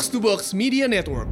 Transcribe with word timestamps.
Box 0.00 0.08
to 0.08 0.16
Box 0.16 0.56
Media 0.56 0.88
Network. 0.88 1.28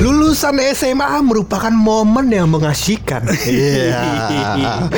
Lulusan 0.00 0.56
SMA 0.72 1.20
merupakan 1.20 1.68
momen 1.68 2.32
yang 2.32 2.48
mengasyikan. 2.48 3.28
Iya. 3.44 4.88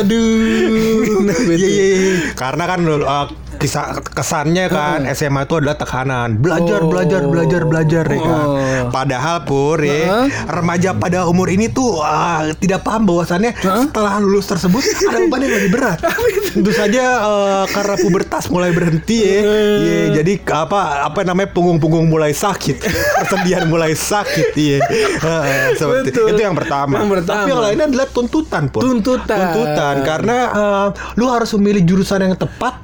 Aduh. 0.00 1.28
Iya, 1.28 1.60
iya, 1.60 1.60
iya. 1.60 2.32
Karena 2.40 2.64
kan 2.64 2.88
uh, 2.88 3.28
kisah 3.58 3.98
kesannya 4.00 4.70
kan 4.70 5.02
SMA 5.12 5.44
itu 5.44 5.58
adalah 5.58 5.76
tekanan. 5.76 6.38
Belajar 6.38 6.80
Oh. 6.80 6.86
belajar 6.88 7.26
belajar 7.26 7.62
belajar 7.66 8.04
ya 8.06 8.20
kan? 8.22 8.46
Oh. 8.46 8.56
padahal 8.94 9.42
pur 9.42 9.82
ya 9.82 10.30
remaja 10.46 10.94
pada 10.94 11.26
umur 11.26 11.50
ini 11.50 11.66
tuh 11.66 11.98
ah, 12.00 12.46
tidak 12.54 12.86
paham 12.86 13.04
bahwasannya 13.04 13.52
setelah 13.58 14.22
lulus 14.22 14.46
tersebut 14.46 14.78
ada 14.80 15.18
beban 15.26 15.42
yang 15.42 15.54
lebih 15.58 15.70
berat. 15.74 15.98
Tentu 16.54 16.70
saja 16.70 17.04
eh, 17.18 17.64
karena 17.68 17.94
pubertas 17.98 18.46
mulai 18.48 18.70
berhenti 18.70 19.18
ya. 19.20 19.40
Iya, 19.42 20.00
jadi 20.22 20.32
apa 20.54 21.04
apa 21.04 21.20
namanya 21.26 21.50
punggung-punggung 21.50 22.06
mulai 22.06 22.30
sakit. 22.30 22.76
Persendian 23.24 23.66
mulai 23.66 23.92
sakit 23.98 24.54
iya. 24.54 24.78
Heeh, 25.18 25.74
seperti 25.74 26.14
Betul. 26.14 26.26
itu 26.36 26.40
yang 26.46 26.54
pertama. 26.54 27.02
Yang 27.02 27.10
pertama. 27.20 27.36
tapi 27.42 27.50
yang 27.50 27.62
lainnya 27.62 27.86
adalah 27.90 28.08
tuntutan 28.08 28.62
pur. 28.70 28.80
Tuntutan. 28.86 29.36
tuntutan 29.38 29.94
karena 30.06 30.36
eh, 30.54 30.86
lu 31.18 31.26
harus 31.26 31.50
memilih 31.58 31.82
jurusan 31.84 32.22
yang 32.22 32.36
tepat 32.38 32.80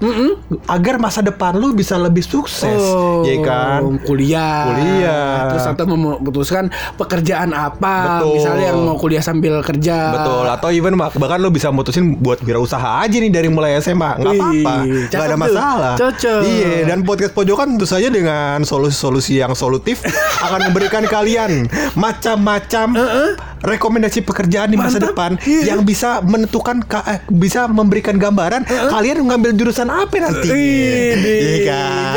agar 0.67 0.97
masa 0.97 1.21
depan 1.21 1.55
lu 1.55 1.73
bisa 1.73 1.95
lebih 1.95 2.21
sukses. 2.21 2.81
Ya 3.23 3.37
kan? 3.41 3.81
Oh, 3.83 3.97
kuliah. 4.01 4.65
Kuliah. 4.67 5.31
terus 5.47 5.65
atau 5.67 5.85
memutuskan 5.87 6.69
pekerjaan 6.95 7.51
apa? 7.51 8.21
Betul. 8.21 8.33
misalnya 8.35 8.65
yang 8.67 8.81
mau 8.81 8.97
kuliah 8.97 9.21
sambil 9.21 9.61
kerja. 9.61 9.97
Betul. 10.13 10.45
Atau 10.47 10.69
even 10.71 10.95
bah- 10.95 11.13
bahkan 11.13 11.39
lu 11.39 11.49
bisa 11.49 11.69
mutusin 11.69 12.17
buat 12.17 12.41
wirausaha 12.41 12.75
aja 13.01 13.13
nih 13.15 13.29
dari 13.29 13.49
mulai 13.49 13.77
SMA 13.79 13.95
nggak 14.17 14.33
apa-apa. 14.33 14.75
Nggak 15.09 15.25
ada 15.25 15.37
masalah. 15.37 15.93
Cocok. 15.95 16.41
iya 16.45 16.85
dan 16.85 17.03
podcast 17.03 17.33
pojokan 17.33 17.75
tentu 17.75 17.85
saja 17.85 18.09
dengan 18.09 18.63
solusi-solusi 18.63 19.37
yang 19.37 19.53
solutif 19.53 20.01
akan 20.47 20.69
memberikan 20.69 21.05
kalian 21.05 21.69
macam-macam 21.95 22.97
rekomendasi 23.61 24.21
pekerjaan 24.21 24.69
di 24.69 24.77
masa 24.77 24.97
Mantap. 24.97 25.09
depan 25.11 25.31
Iya. 25.43 25.63
yang 25.67 25.81
bisa 25.83 26.21
menentukan 26.21 26.81
ka- 26.81 27.05
eh, 27.07 27.21
bisa 27.27 27.65
memberikan 27.67 28.15
gambaran 28.15 28.63
kalian 28.67 29.21
mengambil 29.21 29.53
jurusan 29.53 29.89
apa 29.89 30.13
nanti 30.21 30.49
iya 30.55 31.59
kan 31.67 32.15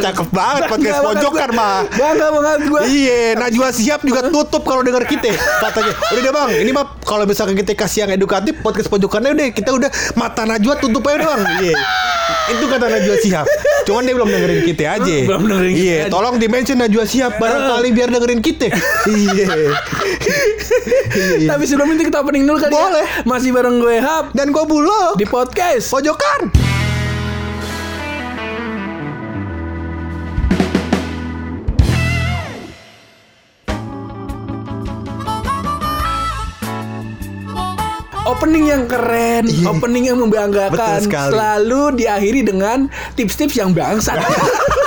cakep, 0.00 0.28
banget 0.32 0.62
podcast 0.66 0.98
pojokan 1.02 1.50
mah 1.52 1.84
bangga 1.92 2.26
banget 2.32 2.60
gua 2.66 2.80
Iya, 2.90 3.36
Najwa 3.36 3.68
siap 3.70 4.00
juga 4.02 4.26
tutup 4.26 4.64
kalau 4.64 4.80
denger 4.80 5.04
kita 5.04 5.30
katanya. 5.60 5.92
Udah 6.10 6.22
deh 6.22 6.32
bang, 6.32 6.50
ini 6.64 6.70
mah 6.72 6.96
kalau 7.04 7.28
misalkan 7.28 7.54
kita 7.54 7.76
kasih 7.76 8.08
yang 8.08 8.12
edukatif 8.12 8.56
podcast 8.64 8.88
pojokannya 8.88 9.36
udah 9.36 9.46
kita 9.52 9.70
udah 9.70 9.90
mata 10.16 10.48
Najwa 10.48 10.80
tutup 10.80 11.04
aja 11.06 11.20
doang. 11.20 11.42
Iya. 11.60 11.76
Itu 12.50 12.64
kata 12.66 12.86
Najwa 12.88 13.16
siap. 13.20 13.46
Cuman 13.84 14.02
dia 14.02 14.14
belum 14.16 14.28
dengerin 14.28 14.62
kita 14.64 14.84
aja. 14.88 15.14
Belum 15.28 15.42
dengerin 15.46 15.74
kita 15.74 15.84
Iya, 15.84 15.98
tolong 16.08 16.36
di 16.36 16.46
mention 16.46 16.78
Najwa 16.78 17.04
siap 17.04 17.36
barangkali 17.36 17.88
biar 17.92 18.08
dengerin 18.10 18.40
kita. 18.40 18.66
Iya. 19.06 19.46
Tapi 21.46 21.64
sebelum 21.66 21.88
itu 21.94 22.08
kita 22.08 22.22
opening 22.22 22.46
dulu 22.46 22.58
kali 22.58 22.72
Boleh. 22.72 23.04
ya 23.04 23.26
masih 23.26 23.50
bareng 23.50 23.82
gue 23.82 23.96
Hap 23.98 24.30
Dan 24.32 24.54
gue 24.54 24.64
bulog 24.64 25.18
di 25.18 25.26
podcast 25.26 25.90
pojokan. 25.90 26.69
Opening 38.40 38.72
yang 38.72 38.88
keren, 38.88 39.44
Iya. 39.44 39.68
opening 39.68 40.04
yang 40.08 40.16
membanggakan, 40.16 41.04
selalu 41.04 42.00
diakhiri 42.00 42.40
dengan 42.40 42.88
tips-tips 43.12 43.60
yang 43.60 43.76
bangsat. 43.76 44.16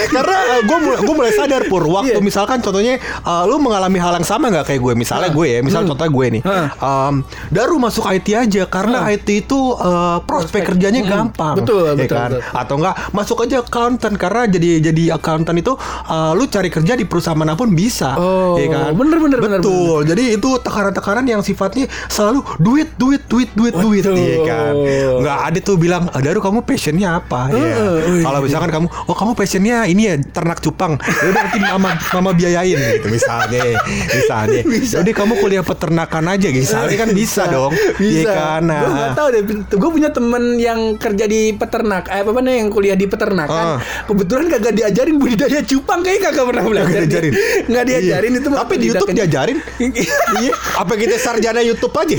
Iya, 0.00 0.08
karena 0.10 0.36
gue 0.62 0.78
mulai, 0.78 0.98
gua 0.98 1.14
mulai 1.14 1.32
sadar 1.32 1.62
pur 1.66 1.84
waktu 1.84 2.08
Iya. 2.12 2.22
misalkan 2.22 2.58
contohnya 2.58 2.96
uh, 3.22 3.44
lu 3.44 3.58
mengalami 3.58 3.96
hal 3.96 4.12
yang 4.14 4.24
sama 4.24 4.48
nggak 4.48 4.66
kayak 4.66 4.80
gue 4.80 4.92
misalnya 4.94 5.28
gue 5.28 5.46
ya 5.46 5.60
misal 5.60 5.84
contohnya 5.84 6.08
gue 6.10 6.26
nih 6.30 6.42
Hah. 6.42 6.66
um, 6.78 7.14
Daru 7.48 7.76
masuk 7.76 8.04
IT 8.06 8.28
aja 8.30 8.62
karena 8.66 8.98
Hah. 9.02 9.12
IT 9.12 9.28
itu 9.40 9.58
uh, 9.72 10.18
prospek 10.20 10.40
Prospek. 10.50 10.62
kerjanya 10.66 11.00
Mm, 11.00 11.08
gampang 11.08 11.54
betul, 11.56 11.84
ya 11.86 11.94
betul, 11.94 12.16
kan 12.16 12.30
betul. 12.30 12.40
atau 12.54 12.74
enggak 12.76 12.94
masuk 13.10 13.36
aja 13.40 13.56
accountant 13.60 14.14
karena 14.14 14.42
jadi 14.46 14.68
jadi 14.82 15.02
accountant 15.12 15.56
itu 15.56 15.72
uh, 16.06 16.32
lu 16.32 16.46
cari 16.46 16.68
kerja 16.68 16.92
di 16.92 17.04
perusahaan 17.04 17.36
mana 17.36 17.52
pun 17.52 17.70
bisa 17.70 18.12
Oh, 18.12 18.56
ya 18.56 18.66
kan 18.68 18.92
bener, 18.92 19.18
bener, 19.18 19.38
bener, 19.38 19.58
betul 19.58 20.02
jadi 20.02 20.34
itu 20.34 20.48
tekanan-tekanan 20.58 21.24
yang 21.26 21.40
sifatnya 21.40 21.86
selalu 22.06 22.40
duit 22.56 22.88
duit 22.94 23.22
duit 23.26 23.50
duit 23.50 23.72
duit 23.72 24.02
Betul. 24.02 24.16
ya 24.16 24.38
kan 24.44 24.72
nggak 25.18 25.38
ada 25.44 25.58
tuh 25.60 25.76
bilang 25.76 26.08
"Ah, 26.08 26.20
Daru 26.20 26.38
kamu 26.38 26.62
passionnya 26.62 27.16
apa 27.16 27.50
ya 27.50 27.74
wih. 28.06 28.22
kalau 28.22 28.40
misalkan 28.40 28.70
kamu 28.70 28.86
oh 28.88 29.14
kamu 29.14 29.32
passionnya 29.34 29.89
ini 29.90 30.02
ya 30.06 30.14
ternak 30.22 30.58
cupang 30.58 30.94
ya 30.96 31.26
udah 31.26 31.42
nanti 31.42 31.58
mama 31.58 31.90
mama 32.10 32.30
biayain 32.30 32.78
gitu 32.96 33.08
misalnya 33.16 33.62
misalnya 34.08 34.60
jadi 34.96 35.10
kamu 35.10 35.34
kuliah 35.36 35.62
peternakan 35.62 36.24
aja 36.30 36.48
misalnya 36.48 36.96
kan 36.96 37.08
bisa, 37.10 37.42
dong 37.46 37.72
Bisa. 37.96 38.20
Iya 38.20 38.24
kan 38.28 38.62
Gue 38.62 38.70
nah. 38.86 38.96
gak 39.02 39.12
tahu 39.14 39.28
deh. 39.30 39.42
Gue 39.72 39.90
punya 39.90 40.10
temen 40.10 40.42
yang 40.56 40.80
kerja 40.94 41.24
di 41.24 41.52
peternak. 41.52 42.06
Eh, 42.06 42.20
apa 42.20 42.30
namanya 42.30 42.58
yang 42.58 42.70
kuliah 42.70 42.94
di 42.94 43.04
Ah. 43.04 43.10
peternakan. 43.10 43.64
Kebetulan 44.06 44.46
kagak 44.48 44.72
diajarin 44.74 45.16
budidaya 45.16 45.60
cupang. 45.62 46.00
Kayaknya 46.00 46.22
kagak 46.24 46.44
pernah 46.46 46.62
belajar. 46.62 46.86
Nggak 46.86 47.00
dia. 47.00 47.02
diajarin. 47.02 47.32
Nggak 47.66 47.84
diajarin 47.84 48.30
Iya. 48.30 48.38
itu. 48.38 48.48
mah 48.48 48.58
tapi 48.60 48.74
di 48.76 48.86
YouTube 48.86 49.10
diajarin 49.10 49.58
iya 50.40 50.52
apa 50.76 50.92
kita 50.94 51.16
sarjana 51.16 51.60
YouTube 51.60 51.94
aja 51.94 52.16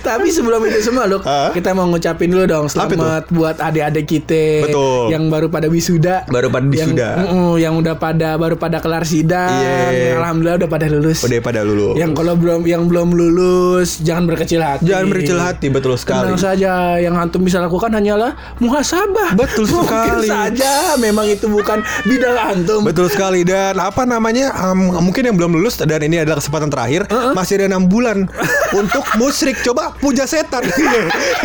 Tapi 0.00 0.28
sebelum 0.28 0.60
itu 0.64 0.80
semua 0.82 1.04
loh, 1.06 1.20
Ah. 1.24 1.50
kita 1.50 1.72
mau 1.72 1.86
ngucapin 1.86 2.28
dulu 2.28 2.44
dong 2.44 2.66
itu? 2.66 2.72
selamat 2.76 3.24
buat 3.30 3.56
adik-adik 3.58 4.06
kita 4.06 4.68
Betul. 4.68 5.04
yang 5.10 5.28
baru 5.28 5.48
pada 5.48 5.66
wisuda. 5.66 6.28
Baru 6.34 6.48
pada 6.48 6.66
Yang- 6.66 6.74
wisuda. 6.90 7.08
Mm-mm, 7.16 7.52
yang 7.56 7.74
udah 7.76 7.94
pada 7.94 8.28
baru 8.34 8.56
pada 8.56 8.78
kelar 8.78 9.04
sidang. 9.04 9.54
Iya. 9.54 10.18
Alhamdulillah 10.18 10.56
udah 10.58 10.70
pada 10.70 10.86
lulus. 10.88 11.18
udah 11.22 11.38
pada 11.40 11.60
lulu 11.62 11.94
Yang 11.94 12.10
kalau 12.12 12.34
belum 12.34 12.60
yang 12.64 12.82
belum 12.84 13.08
lulus 13.10 14.00
jangan 14.00 14.26
berkecil 14.26 14.58
hati. 14.58 14.82
jangan 14.84 15.06
berkecil 15.06 15.38
hati 15.38 15.66
betul 15.68 15.94
sekali 15.94 16.26
Tenang 16.26 16.40
saja, 16.40 16.72
yang 16.96 17.14
antum 17.14 17.40
bisa 17.40 17.58
lakukan 17.58 17.88
hanyalah 17.88 18.34
muhasabah. 18.58 19.32
Betul 19.34 19.70
Mungkin 19.70 19.86
sekali. 19.86 20.26
saja 20.26 20.72
memang 20.96 21.26
itu 21.28 21.46
bukan 21.46 21.78
bidang 22.02 22.34
antum. 22.36 22.80
Betul 22.82 23.06
sekali 23.06 23.42
dan 23.42 23.76
apa 23.76 24.02
namanya 24.02 24.50
um, 24.64 24.80
mungkin 25.00 25.22
yang 25.24 25.36
belum 25.36 25.54
lulus 25.54 25.78
dan 25.78 26.00
ini 26.00 26.18
adalah 26.18 26.40
kesempatan 26.40 26.66
terakhir 26.66 27.06
masih 27.32 27.60
ada 27.60 27.70
enam 27.70 27.84
bulan 27.84 28.26
untuk 28.80 29.04
musrik 29.14 29.60
coba 29.60 29.94
puja 29.94 30.24
setan 30.24 30.64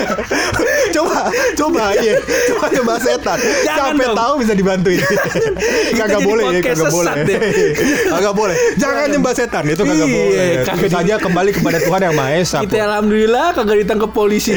coba 0.95 1.29
coba 1.55 1.83
iya 1.95 2.17
coba 2.47 2.65
coba 2.71 2.93
setan 2.97 3.37
Jangan 3.61 3.93
sampai 3.93 4.07
dong. 4.07 4.17
tahu 4.17 4.33
bisa 4.39 4.53
dibantuin 4.79 4.99
kagak 5.99 6.21
boleh 6.23 6.43
ya 6.49 6.61
kagak 6.63 6.89
boleh 6.89 7.13
kagak 8.13 8.33
boleh 8.33 8.55
jangan 8.79 9.07
nyembah 9.09 9.33
setan 9.35 9.63
itu 9.67 9.83
kagak 9.83 10.07
Iya, 10.09 10.15
boleh 10.15 10.47
di- 10.63 10.89
saja 10.89 11.13
kembali 11.19 11.51
kepada 11.53 11.77
Tuhan 11.79 12.01
yang 12.01 12.15
Maha 12.15 12.31
Esa 12.39 12.57
Kita 12.63 12.75
alhamdulillah 12.81 13.45
kagak 13.53 13.77
ditangkap 13.85 14.11
polisi. 14.11 14.55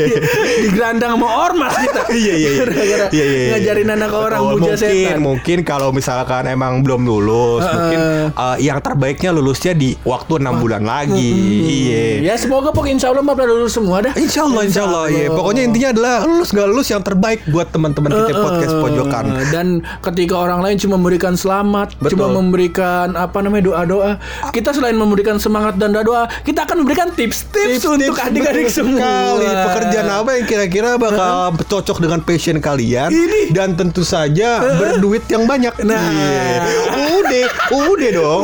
Digerandang 0.62 1.16
sama 1.16 1.28
ormas 1.46 1.72
kita. 1.74 2.02
Iya 2.10 2.34
iya 2.34 2.50
iya. 2.50 2.64
Iya, 3.06 3.24
iya, 3.24 3.46
ngajarin 3.54 3.88
anak 3.92 4.12
orang 4.12 4.40
Betul. 4.40 4.52
puja 4.52 4.66
mungkin, 4.66 4.78
setan. 4.80 5.18
Mungkin 5.20 5.58
kalau 5.62 5.88
misalkan 5.90 6.42
emang 6.46 6.80
belum 6.80 7.02
lulus, 7.04 7.62
mungkin 7.62 8.00
uh, 8.32 8.56
yang 8.58 8.78
terbaiknya 8.80 9.30
lulusnya 9.30 9.72
di 9.72 9.94
waktu 10.02 10.38
enam 10.38 10.58
bulan 10.58 10.82
lagi. 10.82 11.32
Iya. 11.66 12.32
Ya 12.32 12.34
semoga 12.36 12.70
pokoknya 12.70 12.94
insya 12.96 13.08
Allah 13.12 13.24
pada 13.24 13.44
lulus 13.46 13.72
semua 13.74 13.98
dah. 14.00 14.12
Insya 14.16 14.46
Allah, 14.46 14.62
insya 14.64 14.82
Allah, 14.84 15.04
ya. 15.08 15.28
Pokoknya 15.30 15.62
intinya 15.64 15.88
adalah 15.92 16.14
lulus 16.24 16.48
gak 16.50 16.66
lulus 16.66 16.88
yang 16.88 17.02
terbaik 17.02 17.40
buat 17.48 17.68
teman-teman 17.70 18.10
kita 18.12 18.32
Eh, 18.32 18.42
podcast 18.42 18.72
eh, 18.72 18.80
pojokan. 18.80 19.24
Dan 19.56 19.80
ketika 20.04 20.36
orang 20.36 20.60
lain 20.60 20.76
cuma 20.76 21.00
memberikan 21.00 21.32
selamat, 21.32 21.96
Betul. 21.96 22.12
cuma 22.12 22.26
memberikan 22.36 23.16
apa 23.16 23.40
namanya 23.40 23.72
doa-doa, 23.72 24.20
kita 24.52 24.76
selain 24.76 24.92
memberikan 24.92 25.40
semangat 25.40 25.80
dan 25.80 25.96
doa, 25.96 26.28
kita 26.44 26.68
akan 26.68 26.84
memberikan 26.84 27.08
tips-tips 27.16 27.88
untuk 27.88 28.12
Tips-tips 28.12 28.28
adik-adik 28.28 28.68
semua. 28.68 29.00
sekali. 29.00 29.48
Pekerjaan 29.48 30.08
apa 30.12 30.30
yang 30.36 30.44
kira-kira 30.44 30.90
bakal 31.00 31.56
cocok 31.64 32.04
dengan 32.04 32.20
passion 32.20 32.60
kalian 32.60 33.08
Ini. 33.08 33.56
dan 33.56 33.72
tentu 33.72 34.04
saja 34.04 34.60
berduit 34.76 35.24
yang 35.32 35.48
banyak. 35.48 35.72
Nah. 35.88 36.04
Iya. 36.04 37.15
Udah, 37.26 37.46
udah 37.72 38.10
dong. 38.12 38.42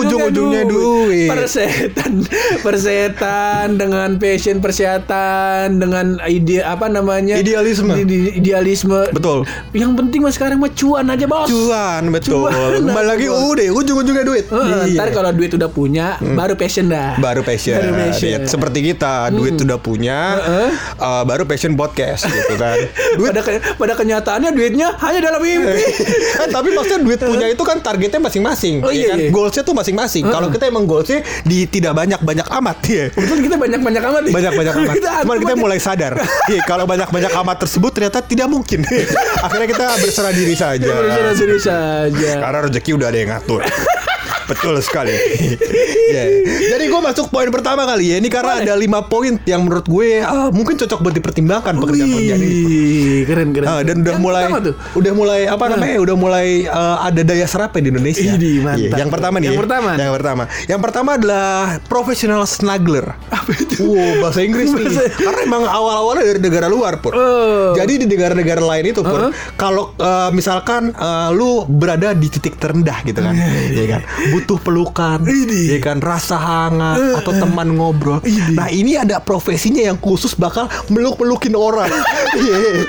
Ujung-ujungnya 0.00 0.62
duit. 0.64 1.28
Persetan, 1.28 2.12
persetan 2.64 3.76
dengan 3.76 4.16
passion 4.16 4.58
persetan 4.58 5.76
dengan 5.76 6.06
ide 6.24 6.60
apa 6.60 6.86
namanya 6.86 7.36
Idealisme. 7.36 7.92
Ide- 7.96 8.36
idealisme. 8.36 9.10
Betul. 9.10 9.44
Yang 9.72 9.92
penting 9.96 10.20
mas 10.20 10.34
sekarang 10.34 10.58
mah 10.58 10.70
cuan 10.70 11.06
aja 11.06 11.26
bos. 11.26 11.46
Cuan 11.46 12.02
betul. 12.08 12.46
Cuan, 12.46 12.80
Kembali 12.80 13.06
lagi 13.08 13.26
udah 13.26 13.66
ujung-ujungnya 13.72 14.24
duit. 14.24 14.44
Eh, 14.46 14.58
Iya. 14.90 14.96
Ntar 14.96 15.08
kalau 15.12 15.30
duit 15.30 15.50
udah 15.50 15.68
punya, 15.68 16.06
baru 16.20 16.54
passion 16.54 16.88
dah. 16.88 17.16
baru 17.16 17.42
passion. 17.42 17.76
Baru 17.76 17.92
passion. 17.98 18.28
Iya, 18.30 18.38
seperti 18.44 18.78
kita, 18.84 19.28
duit 19.30 19.56
udah 19.56 19.78
punya, 19.78 20.18
Heeh. 20.36 20.70
eh, 20.96 21.22
baru 21.24 21.44
passion 21.44 21.74
podcast 21.74 22.26
gitu 22.26 22.54
kan. 22.56 22.76
Duit 23.18 23.30
Pada, 23.30 23.42
pada 23.74 23.94
kenyataannya 23.94 24.50
duitnya 24.50 24.94
hanya 24.98 25.20
dalam 25.22 25.40
mimpi. 25.40 25.82
Eh, 26.40 26.48
tapi 26.48 26.72
maksudnya 26.72 27.00
duit 27.00 27.18
punya 27.18 27.46
itu 27.46 27.60
kan 27.60 27.80
targetnya 27.80 28.19
masing-masing. 28.22 28.74
Oh, 28.84 28.92
ya 28.92 28.96
iya, 28.96 29.08
kan? 29.12 29.18
iya. 29.18 29.30
Goalsnya 29.32 29.62
tuh 29.64 29.74
masing-masing. 29.74 30.24
Kalau 30.28 30.48
kita 30.52 30.64
emang 30.68 30.84
goalsnya 30.84 31.20
di 31.42 31.66
tidak 31.66 31.92
banyak-banyak 31.96 32.46
amat 32.60 32.78
ya. 32.86 33.04
Betul 33.12 33.38
kita 33.44 33.56
banyak-banyak 33.56 34.02
amat 34.04 34.20
nih. 34.28 34.32
Banyak-banyak 34.32 34.74
amat. 34.76 34.94
Kita 35.00 35.08
Cuman 35.22 35.38
kita 35.40 35.54
mulai 35.56 35.78
sadar. 35.78 36.12
Iya, 36.50 36.60
kalau 36.66 36.84
banyak-banyak 36.84 37.32
amat 37.44 37.56
tersebut 37.62 37.90
ternyata 37.94 38.18
tidak 38.24 38.48
mungkin. 38.50 38.82
Akhirnya 39.44 39.68
kita 39.70 39.86
berserah 40.02 40.32
diri 40.34 40.54
saja. 40.58 40.90
Berserah 40.90 41.34
diri 41.36 41.58
saja. 41.60 42.30
Karena 42.42 42.58
rezeki 42.66 42.90
udah 42.96 43.06
ada 43.08 43.18
yang 43.18 43.30
ngatur. 43.32 43.62
Betul 44.50 44.74
sekali. 44.82 45.14
Ya. 46.10 46.26
Jadi 46.74 46.90
gue 46.90 47.00
masuk 47.06 47.30
poin 47.30 47.46
pertama 47.54 47.86
kali 47.86 48.10
ya. 48.10 48.16
Ini 48.18 48.26
karena 48.26 48.58
Boleh. 48.58 48.66
ada 48.66 48.74
lima 48.74 49.06
poin 49.06 49.38
yang 49.46 49.62
menurut 49.62 49.86
gue 49.86 50.18
ah, 50.18 50.50
mungkin 50.50 50.74
cocok 50.74 51.06
buat 51.06 51.14
dipertimbangkan 51.14 51.78
pekerjaan-pekerjaan 51.78 52.40
ini. 52.42 53.22
Keren 53.30 53.54
keren. 53.54 53.68
Ah, 53.70 53.80
dan 53.86 54.02
udah 54.02 54.18
Yang 54.18 54.22
mulai 54.26 54.44
udah 54.98 55.12
mulai 55.14 55.40
apa 55.46 55.70
namanya 55.70 56.02
udah 56.02 56.16
mulai 56.18 56.66
eh, 56.66 56.96
ada 56.98 57.22
daya 57.22 57.46
serapnya 57.46 57.86
di 57.86 57.90
Indonesia. 57.94 58.26
Idih, 58.34 58.58
mantap. 58.58 58.82
Iya, 58.82 58.98
yang 58.98 59.10
pertama 59.14 59.36
nih. 59.38 59.46
Yang 59.46 59.54
ya. 59.54 59.62
pertama. 59.62 59.90
Yang 59.94 60.12
pertama. 60.18 60.42
Yang 60.66 60.80
pertama 60.82 61.10
adalah 61.14 61.50
professional 61.86 62.42
snuggler. 62.42 63.06
Apa 63.30 63.50
itu? 63.54 63.78
Wow, 63.86 64.10
bahasa 64.18 64.42
Inggris 64.42 64.74
nih. 64.74 64.90
Bahasa- 64.90 65.14
Karena 65.14 65.40
emang 65.46 65.62
awal-awalnya 65.62 66.24
dari 66.26 66.40
negara 66.42 66.66
luar, 66.66 66.98
Pur. 66.98 67.14
Oh. 67.14 67.70
Jadi 67.78 68.02
di 68.02 68.06
negara-negara 68.10 68.58
lain 68.66 68.90
itu, 68.90 69.06
Pur, 69.06 69.30
Heeh. 69.30 69.32
kalau 69.54 69.94
eh, 69.94 70.30
misalkan 70.34 70.90
eh, 70.90 71.28
lu 71.30 71.70
berada 71.70 72.18
di 72.18 72.26
titik 72.26 72.58
terendah 72.58 72.98
gitu 73.06 73.22
kan. 73.22 73.38
Iya 73.70 73.86
kan. 73.94 74.02
Butuh 74.40 74.58
pelukan, 74.60 75.18
Idih. 75.22 75.76
ya 75.76 75.78
kan, 75.80 76.00
rasa 76.00 76.36
hangat 76.36 76.96
Eh, 76.96 77.14
atau 77.20 77.32
teman 77.32 77.76
ngobrol. 77.76 78.24
Idih. 78.24 78.56
Nah, 78.56 78.68
ini 78.68 78.96
ada 78.96 79.20
profesinya 79.20 79.84
yang 79.84 80.00
khusus 80.00 80.32
bakal 80.34 80.66
meluk-melukin 80.88 81.52
orang. 81.54 81.90
Iya. 82.30 82.86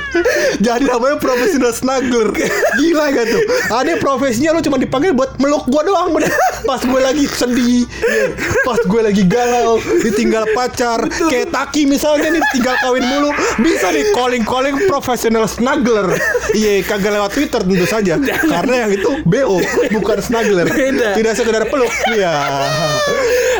Jadi 0.62 0.86
namanya 0.86 1.18
professional 1.18 1.74
snuggler. 1.74 2.30
Gila 2.78 3.06
gak 3.10 3.26
tuh? 3.26 3.42
Ada 3.74 3.98
profesinya 3.98 4.54
lu 4.54 4.62
cuma 4.62 4.78
dipanggil 4.78 5.12
buat 5.12 5.34
meluk 5.42 5.66
gua 5.66 5.82
doang 5.82 6.14
bener. 6.14 6.30
Pas 6.62 6.78
gue 6.78 7.02
lagi 7.02 7.26
sedih, 7.26 7.84
iya. 7.90 8.26
pas 8.62 8.78
gue 8.78 9.02
lagi 9.02 9.26
galau, 9.26 9.82
ditinggal 10.06 10.46
pacar, 10.54 11.04
kayak 11.26 11.50
Taki 11.50 11.90
misalnya 11.90 12.38
nih 12.38 12.44
tinggal 12.54 12.78
kawin 12.80 13.02
mulu, 13.02 13.34
bisa 13.60 13.90
nih 13.90 14.14
calling-calling 14.14 14.78
professional 14.86 15.50
snuggler. 15.50 16.14
Iya, 16.54 16.86
kagak 16.86 17.18
lewat 17.18 17.32
Twitter 17.34 17.62
tentu 17.66 17.86
saja. 17.90 18.14
Karena 18.22 18.86
yang 18.88 18.92
itu 18.94 19.10
BO, 19.26 19.58
bukan 19.90 20.18
snuggler. 20.22 20.70
Beda. 20.70 21.18
Tidak 21.18 21.34
sekedar 21.42 21.66
peluk. 21.66 21.90
Iya. 22.16 22.34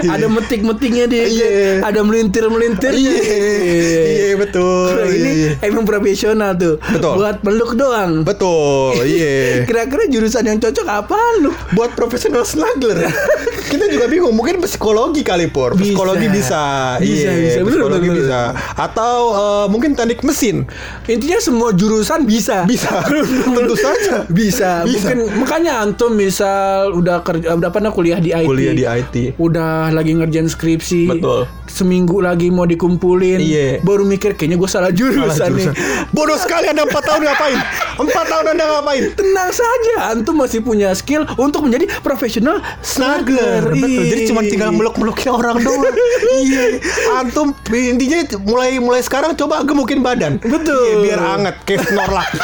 Ada 0.16 0.28
metik-metiknya 0.28 1.06
dia. 1.06 1.26
Iya. 1.26 1.50
Ada 1.84 2.00
melintir-melintirnya. 2.02 3.14
Iya, 3.14 4.04
iya 4.26 4.36
betul. 4.36 4.90
Nah, 4.92 5.08
ini 5.08 5.32
Iya. 5.32 5.52
emang 5.64 5.84
profesional 5.84 6.52
tuh. 6.54 6.76
Betul. 6.80 7.14
Buat 7.16 7.36
peluk 7.40 7.72
doang. 7.74 8.22
Betul, 8.22 8.96
iya. 9.02 9.62
Kira-kira 9.68 10.08
jurusan 10.08 10.44
yang 10.44 10.58
cocok 10.58 10.88
apa 10.88 11.18
lu? 11.40 11.52
Buat 11.72 11.94
profesional 11.94 12.42
snuggler. 12.42 13.06
Kita 13.72 13.88
juga 13.88 14.06
bingung, 14.06 14.32
mungkin 14.32 14.60
psikologi 14.60 15.22
kali 15.22 15.48
Pur. 15.48 15.74
Bisa. 15.74 15.86
Psikologi 15.86 16.28
bisa. 16.28 16.64
Bisa, 16.98 17.28
Iya, 17.28 17.32
bisa. 17.32 17.60
Bener, 17.62 17.72
psikologi 17.78 18.08
bener. 18.08 18.20
bisa. 18.20 18.40
Atau 18.76 19.16
eh, 19.32 19.66
mungkin 19.68 19.92
teknik 19.94 20.22
mesin. 20.22 20.68
Intinya 21.06 21.40
semua 21.40 21.70
jurusan 21.72 22.24
bisa. 22.24 22.64
Bisa. 22.66 23.04
Tentu 23.06 23.76
saja. 23.76 24.26
Bisa. 24.28 24.84
Bisa. 24.84 25.08
Mungkin 25.08 25.18
makanya 25.38 25.74
antum 25.80 26.12
misal 26.12 26.92
udah 26.92 27.20
kerja 27.22 27.54
udah 27.54 27.70
pernah 27.70 27.90
kuliah 27.90 28.18
di 28.18 28.32
IT. 28.32 28.48
Kuliah 28.48 28.74
di 28.74 28.84
IT. 28.84 29.16
Udah 29.38 29.91
lagi 29.94 30.12
ngerjain 30.14 30.46
skripsi. 30.46 31.08
Betul. 31.08 31.46
Seminggu 31.66 32.20
lagi 32.20 32.48
mau 32.48 32.64
dikumpulin. 32.64 33.38
Iya. 33.38 33.80
Baru 33.80 34.04
mikir 34.04 34.34
kayaknya 34.34 34.56
gue 34.56 34.68
salah 34.68 34.90
jurusan, 34.90 35.32
Salah 35.32 35.50
nih. 35.50 35.68
jurusan. 35.68 36.10
Bodoh 36.10 36.36
sekali 36.36 36.68
Anda 36.68 36.84
4 36.84 36.92
tahun 36.92 37.22
ngapain? 37.24 37.60
4 37.98 38.06
tahun 38.28 38.46
Anda 38.50 38.64
ngapain? 38.70 39.04
Tenang 39.14 39.52
saja, 39.52 39.96
antum 40.10 40.36
masih 40.36 40.60
punya 40.60 40.92
skill 40.92 41.24
untuk 41.36 41.64
menjadi 41.64 41.88
profesional 42.02 42.60
snuggler. 42.82 43.72
Betul. 43.72 44.04
Jadi 44.06 44.22
cuma 44.26 44.42
tinggal 44.42 44.72
meluk-melukin 44.72 45.30
orang 45.30 45.60
doang. 45.60 45.94
iya. 46.38 46.80
Antum 47.16 47.52
intinya 47.70 48.20
mulai 48.42 48.78
mulai 48.78 49.00
sekarang 49.00 49.34
coba 49.34 49.62
gemukin 49.62 50.00
badan. 50.00 50.38
Betul. 50.38 50.76
Iya, 50.82 50.96
biar 51.02 51.20
anget 51.22 51.56
kayak 51.64 51.82
Snorlax. 51.86 52.30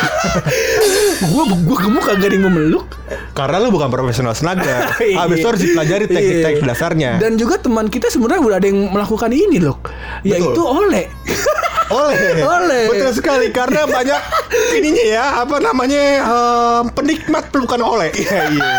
Gua 1.28 1.44
gua 1.58 1.78
gemuk 1.80 2.04
kagak 2.04 2.30
ada 2.30 2.36
yang 2.36 2.46
mau 2.46 2.54
meluk. 2.54 2.86
Karena 3.34 3.58
lu 3.58 3.70
bukan 3.70 3.90
profesional 3.90 4.34
snuggler. 4.34 4.90
Iya. 4.98 5.24
Habis 5.24 5.36
itu 5.40 5.48
harus 5.48 5.62
dipelajari 5.62 6.06
teknik-teknik 6.06 6.60
Iya. 6.60 6.68
dasarnya. 6.68 7.12
Dan 7.18 7.37
juga 7.38 7.62
teman 7.62 7.88
kita 7.88 8.10
sebenarnya 8.10 8.42
udah 8.42 8.58
ada 8.58 8.68
yang 8.68 8.90
melakukan 8.90 9.32
ini 9.32 9.62
loh. 9.62 9.78
Yaitu 10.26 10.62
oleh. 10.66 11.06
Oleh. 11.88 12.44
Oleh. 12.44 12.84
Betul 12.92 13.12
sekali 13.16 13.48
karena 13.52 13.88
banyak 13.88 14.22
ininya 14.78 15.06
ya, 15.06 15.26
apa 15.44 15.58
namanya? 15.64 16.04
em, 16.28 16.84
penikmat 16.92 17.50
pelukan 17.52 17.82
oleh. 17.84 18.12
Iya, 18.28 18.44
iya. 18.52 18.72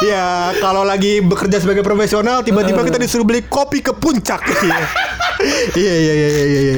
Ya, 0.00 0.26
kalau 0.62 0.86
lagi 0.86 1.20
bekerja 1.20 1.60
sebagai 1.60 1.84
profesional 1.84 2.40
tiba-tiba 2.40 2.80
kita 2.80 2.96
disuruh 2.96 3.26
beli 3.28 3.44
kopi 3.44 3.84
ke 3.84 3.92
puncak. 3.92 4.40
Iya. 5.76 5.92
Iya, 5.92 5.94
iya, 6.00 6.14
iya, 6.16 6.28
iya, 6.48 6.60
iya. 6.64 6.74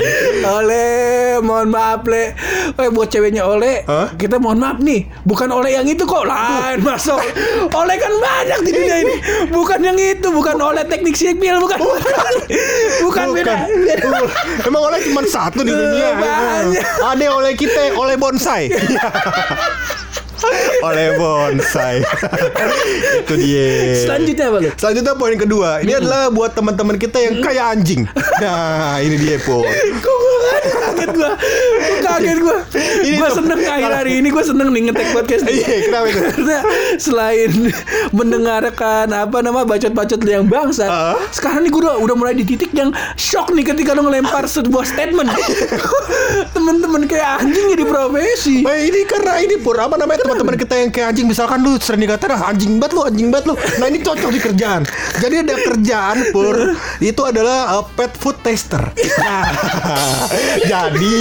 Oleh, 0.50 1.38
mohon 1.38 1.70
maaf 1.70 2.02
le. 2.10 2.34
Eh 2.74 2.90
buat 2.90 3.06
ceweknya 3.06 3.46
oleh, 3.46 3.86
Hah? 3.86 4.18
kita 4.18 4.42
mohon 4.42 4.58
maaf 4.58 4.82
nih, 4.82 5.06
bukan 5.22 5.46
oleh 5.54 5.78
yang 5.78 5.86
itu 5.86 6.02
kok 6.02 6.26
lain 6.26 6.82
masuk. 6.82 7.22
Oleh 7.70 7.96
kan 8.02 8.10
banyak 8.18 8.58
di 8.66 8.70
dunia 8.74 8.96
ini. 9.06 9.14
Bukan 9.54 9.78
yang 9.78 9.94
itu, 9.94 10.34
bukan 10.34 10.58
oleh 10.58 10.82
teknik 10.90 11.14
sipil, 11.14 11.62
bukan. 11.62 11.78
Bukan, 11.78 12.32
bukan, 13.06 13.26
beda. 13.30 13.54
beda. 13.70 14.04
Uh, 14.10 14.26
Emang 14.66 14.82
oleh 14.90 14.98
cuma 15.06 15.22
satu 15.22 15.62
di 15.68 15.84
dunia. 15.84 16.08
Ada 17.04 17.26
oleh 17.34 17.52
kita, 17.58 17.92
oleh 17.96 18.16
bonsai. 18.16 18.72
oleh 20.88 21.06
bonsai. 21.16 22.02
Itu 23.24 23.34
dia. 23.34 23.98
Selanjutnya 23.98 24.46
apa 24.48 24.58
lu? 24.58 24.70
Selanjutnya 24.74 25.14
poin 25.14 25.34
kedua, 25.34 25.70
ini 25.82 25.92
adalah 25.92 26.28
buat 26.28 26.54
teman-teman 26.54 26.96
kita 26.96 27.18
yang 27.18 27.34
kayak 27.40 27.64
anjing. 27.76 28.02
Nah, 28.38 29.02
ini 29.02 29.18
dia 29.18 29.34
po. 29.42 29.66
Kaget 30.68 31.10
gue 31.10 31.30
Gua 31.90 31.98
kaget 31.98 32.38
gue 32.38 32.56
Ini 33.02 33.16
Gue 33.18 33.28
tuh, 33.28 33.36
seneng 33.42 33.60
akhir 33.60 33.92
hari 33.92 34.12
ini 34.22 34.28
Gue 34.30 34.44
seneng 34.46 34.68
nih 34.70 34.82
ngetek 34.88 35.08
podcast 35.10 35.42
Iya, 35.48 35.74
kenapa 35.86 36.06
itu? 36.06 36.20
Karena 36.22 36.58
selain 36.98 37.50
mendengarkan 38.14 39.10
apa 39.10 39.38
nama 39.40 39.66
bacot-bacot 39.66 40.20
lu 40.22 40.30
yang 40.32 40.46
bangsa, 40.46 40.86
Ah. 40.88 41.16
sekarang 41.30 41.66
nih 41.66 41.72
udah, 41.72 41.98
udah 41.98 42.14
mulai 42.14 42.34
di 42.34 42.46
titik 42.46 42.70
yang 42.72 42.90
shock 43.14 43.50
nih 43.50 43.66
ketika 43.66 43.92
lu 43.92 44.06
ngelempar 44.06 44.46
sebuah 44.46 44.86
statement. 44.86 45.28
Temen-temen 46.54 47.04
kayak 47.06 47.42
anjing 47.42 47.74
jadi 47.74 47.84
profesi. 47.84 48.62
Eh, 48.62 48.88
ini 48.88 49.02
karena 49.04 49.38
ini 49.40 49.58
pur 49.58 49.76
apa 49.76 49.98
namanya 49.98 50.24
teman-teman 50.28 50.60
kita 50.60 50.74
yang 50.76 50.90
kayak 50.92 51.16
anjing 51.16 51.24
misalkan 51.24 51.64
lu 51.64 51.80
sering 51.80 52.04
dikatain 52.04 52.36
ah, 52.36 52.52
anjing 52.52 52.76
banget 52.76 52.92
lu 52.92 53.02
anjing 53.08 53.28
banget 53.32 53.44
lu. 53.48 53.54
Nah 53.80 53.86
ini 53.88 53.98
cocok 54.04 54.28
di 54.28 54.40
kerjaan. 54.44 54.84
Jadi 55.16 55.34
ada 55.40 55.54
kerjaan 55.56 56.16
pur 56.36 56.76
itu 57.00 57.22
adalah 57.24 57.80
uh, 57.80 57.84
pet 57.96 58.12
food 58.12 58.36
tester. 58.44 58.92
Nah, 58.92 59.48
jadi 60.70 61.16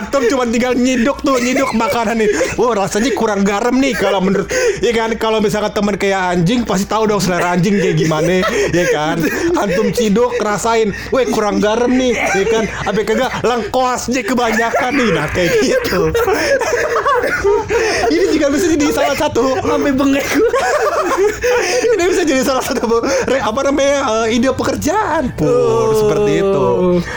antum 0.00 0.24
cuma 0.32 0.48
tinggal 0.48 0.72
nyiduk 0.72 1.20
tuh 1.20 1.36
nyiduk 1.36 1.76
makanan 1.76 2.24
nih. 2.24 2.56
Wah 2.56 2.72
rasanya 2.72 3.12
kurang 3.12 3.44
garam 3.44 3.76
nih 3.76 3.92
kalau 3.92 4.24
menurut 4.24 4.48
ya 4.80 4.96
kan 4.96 5.12
kalau 5.20 5.44
misalkan 5.44 5.76
teman 5.76 6.00
kayak 6.00 6.40
anjing 6.40 6.64
pasti 6.64 6.88
tahu 6.88 7.04
dong 7.04 7.20
selera 7.20 7.52
anjing 7.52 7.76
kayak 7.76 8.00
gimana 8.00 8.40
ya 8.72 8.84
kan. 8.88 9.20
Antum 9.60 9.92
ciduk 9.92 10.40
rasain, 10.40 10.96
weh 11.12 11.28
kurang 11.28 11.60
garam 11.60 11.92
nih 11.92 12.16
ya 12.16 12.44
kan. 12.48 12.64
Apa 12.88 13.04
kagak 13.04 13.44
lengkoasnya 13.44 14.24
kebanyakan 14.24 14.92
nih 14.96 15.08
nah 15.12 15.28
kayak 15.28 15.52
gitu. 15.60 16.08
Ini 18.08 18.24
juga 18.38 18.46
bisa 18.48 18.66
jadi 18.70 18.86
salah 18.88 19.16
satu 19.16 19.42
Sampai 19.58 19.90
bengek 19.90 20.26
ini 21.92 22.04
bisa 22.06 22.22
jadi 22.22 22.42
salah 22.42 22.62
satu 22.62 23.02
apa 23.28 23.60
namanya 23.64 23.96
eh, 24.24 24.36
ide 24.36 24.50
pekerjaan 24.52 25.34
pur 25.34 25.50
Oh. 25.58 25.90
seperti 25.96 26.32
itu. 26.38 26.66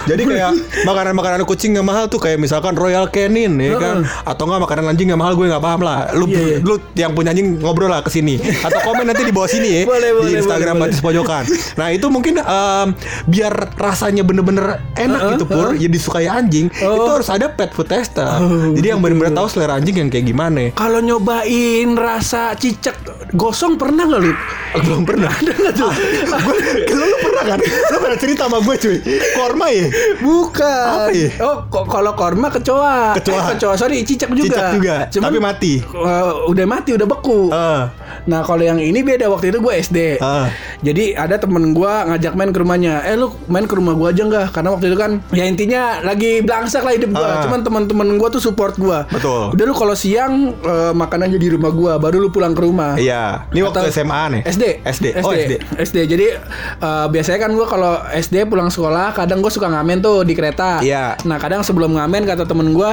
Jadi 0.07 0.21
kayak 0.23 0.51
makanan-makanan 0.89 1.43
kucing 1.45 1.75
yang 1.75 1.83
mahal 1.83 2.07
tuh 2.07 2.17
kayak 2.17 2.39
misalkan 2.39 2.73
Royal 2.73 3.05
Canin 3.07 3.53
ya 3.55 3.75
kan 3.75 3.95
atau 4.23 4.47
enggak 4.47 4.61
makanan 4.63 4.85
anjing 4.89 5.07
yang 5.07 5.19
mahal 5.19 5.35
gue 5.35 5.45
nggak 5.45 5.61
paham 5.61 5.81
lah. 5.81 6.09
Lu 6.13 6.25
Iya, 6.25 6.39
iya. 6.39 6.57
lu 6.63 6.79
yang 6.95 7.11
punya 7.11 7.29
anjing 7.29 7.59
ngobrol 7.59 7.91
lah 7.91 7.99
ke 7.99 8.09
sini 8.09 8.39
atau 8.39 8.79
komen 8.81 9.03
nanti 9.03 9.21
di 9.21 9.33
bawah 9.35 9.45
sini 9.45 9.67
ya 9.67 9.81
Boleh, 9.83 10.09
di 10.09 10.15
boleh, 10.15 10.39
Instagram 10.39 10.75
boleh, 10.75 10.87
Batis 10.87 10.99
Pojokan. 11.03 11.43
Nah, 11.75 11.87
itu 11.91 12.07
mungkin 12.07 12.39
em, 12.39 12.87
biar 13.27 13.53
rasanya 13.75 14.23
bener-bener 14.23 14.79
enak 14.95 15.19
Uh-uh, 15.19 15.31
gitu 15.35 15.45
pur, 15.45 15.67
uh-uh. 15.69 15.77
ya 15.77 15.87
disukai 15.87 16.25
anjing, 16.25 16.71
Oh. 16.81 16.95
itu 16.95 17.11
harus 17.11 17.29
ada 17.29 17.45
pet 17.47 17.69
food 17.69 17.85
tester. 17.85 18.23
Oh, 18.25 18.71
Jadi 18.71 18.87
yang 18.87 19.03
bener-bener 19.03 19.35
tahu 19.35 19.45
selera 19.45 19.75
anjing 19.75 19.93
yang 19.97 20.07
kayak 20.07 20.25
gimana. 20.25 20.71
Kalau 20.71 21.03
nyobain 21.11 21.91
rasa 21.99 22.55
cicak 22.55 22.95
gosong 23.35 23.75
pernah 23.75 24.07
nggak 24.07 24.21
lu? 24.23 24.31
Belum 24.79 25.03
pernah. 25.03 25.27
Ada 25.43 25.51
nggak 25.51 25.73
tuh? 25.75 25.91
gue 25.91 26.55
lu, 26.87 27.03
lu 27.03 27.17
pernah 27.19 27.43
kan? 27.43 27.59
Lu 27.59 27.97
pernah 27.99 28.19
cerita 28.19 28.47
sama 28.47 28.63
gue 28.63 28.75
cuy. 28.79 28.97
Korma 29.35 29.67
ya? 29.67 29.87
Bukan. 30.23 30.87
Apa 30.87 31.11
ya? 31.11 31.29
Oh, 31.43 31.57
kalau 31.67 32.15
korma 32.15 32.47
kecoa. 32.47 33.19
Kecoa. 33.19 33.35
Eh, 33.35 33.43
kecoa 33.59 33.73
sorry, 33.75 34.07
cicak 34.07 34.31
juga. 34.31 34.47
Cicak 34.47 34.67
juga, 34.79 34.95
tapi 35.11 35.37
mati. 35.43 35.73
eh, 35.83 36.31
udah 36.47 36.65
mati, 36.65 36.89
udah 36.95 37.07
beku. 37.11 37.51
Eh. 37.51 37.83
Nah, 38.29 38.45
kalau 38.45 38.61
yang 38.61 38.77
ini 38.77 39.01
beda 39.01 39.25
waktu 39.27 39.49
itu 39.49 39.57
gue 39.57 39.73
SD. 39.73 39.97
Ah. 40.21 40.53
Jadi 40.85 41.17
ada 41.17 41.41
temen 41.41 41.73
gue 41.73 41.89
ngajak 41.89 42.33
main 42.37 42.53
ke 42.53 42.59
rumahnya. 42.61 43.01
Eh 43.05 43.17
lu 43.17 43.33
main 43.49 43.65
ke 43.65 43.73
rumah 43.73 43.97
gue 43.97 44.07
aja 44.13 44.21
nggak? 44.25 44.45
Karena 44.53 44.69
waktu 44.77 44.93
itu 44.93 44.97
kan 44.97 45.11
ya 45.33 45.45
intinya 45.45 46.01
lagi 46.05 46.41
belangsak 46.45 46.85
lah 46.85 46.93
hidup 46.93 47.17
gue. 47.17 47.25
Ah. 47.25 47.41
Cuman 47.45 47.65
teman-teman 47.65 48.07
gue 48.21 48.29
tuh 48.29 48.41
support 48.41 48.77
gue. 48.77 48.99
Betul. 49.09 49.53
Udah 49.57 49.65
lu 49.65 49.73
kalau 49.73 49.95
siang 49.97 50.53
eh, 50.53 50.93
makan 50.93 51.29
aja 51.29 51.37
di 51.37 51.47
rumah 51.49 51.71
gue. 51.73 51.93
Baru 51.97 52.21
lu 52.21 52.29
pulang 52.29 52.53
ke 52.53 52.61
rumah. 52.61 52.93
Iya. 52.97 53.49
Ini 53.49 53.59
waktu 53.65 53.89
Atau- 53.89 53.93
SMA 53.93 54.21
nih. 54.37 54.41
SD. 54.45 54.65
SD. 54.85 55.05
Oh 55.25 55.33
SD. 55.33 55.53
SD. 55.81 55.97
Jadi 56.05 56.25
eh, 56.77 57.05
biasanya 57.09 57.39
kan 57.41 57.51
gue 57.57 57.65
kalau 57.65 57.93
SD 58.13 58.45
pulang 58.45 58.69
sekolah 58.69 59.17
kadang 59.17 59.41
gue 59.41 59.49
suka 59.49 59.65
ngamen 59.65 60.01
tuh 60.05 60.21
di 60.21 60.37
kereta. 60.37 60.81
Iya. 60.85 61.17
Nah 61.25 61.41
kadang 61.41 61.65
sebelum 61.65 61.97
ngamen 61.97 62.25
kata 62.25 62.45
temen 62.45 62.73
gue, 62.73 62.89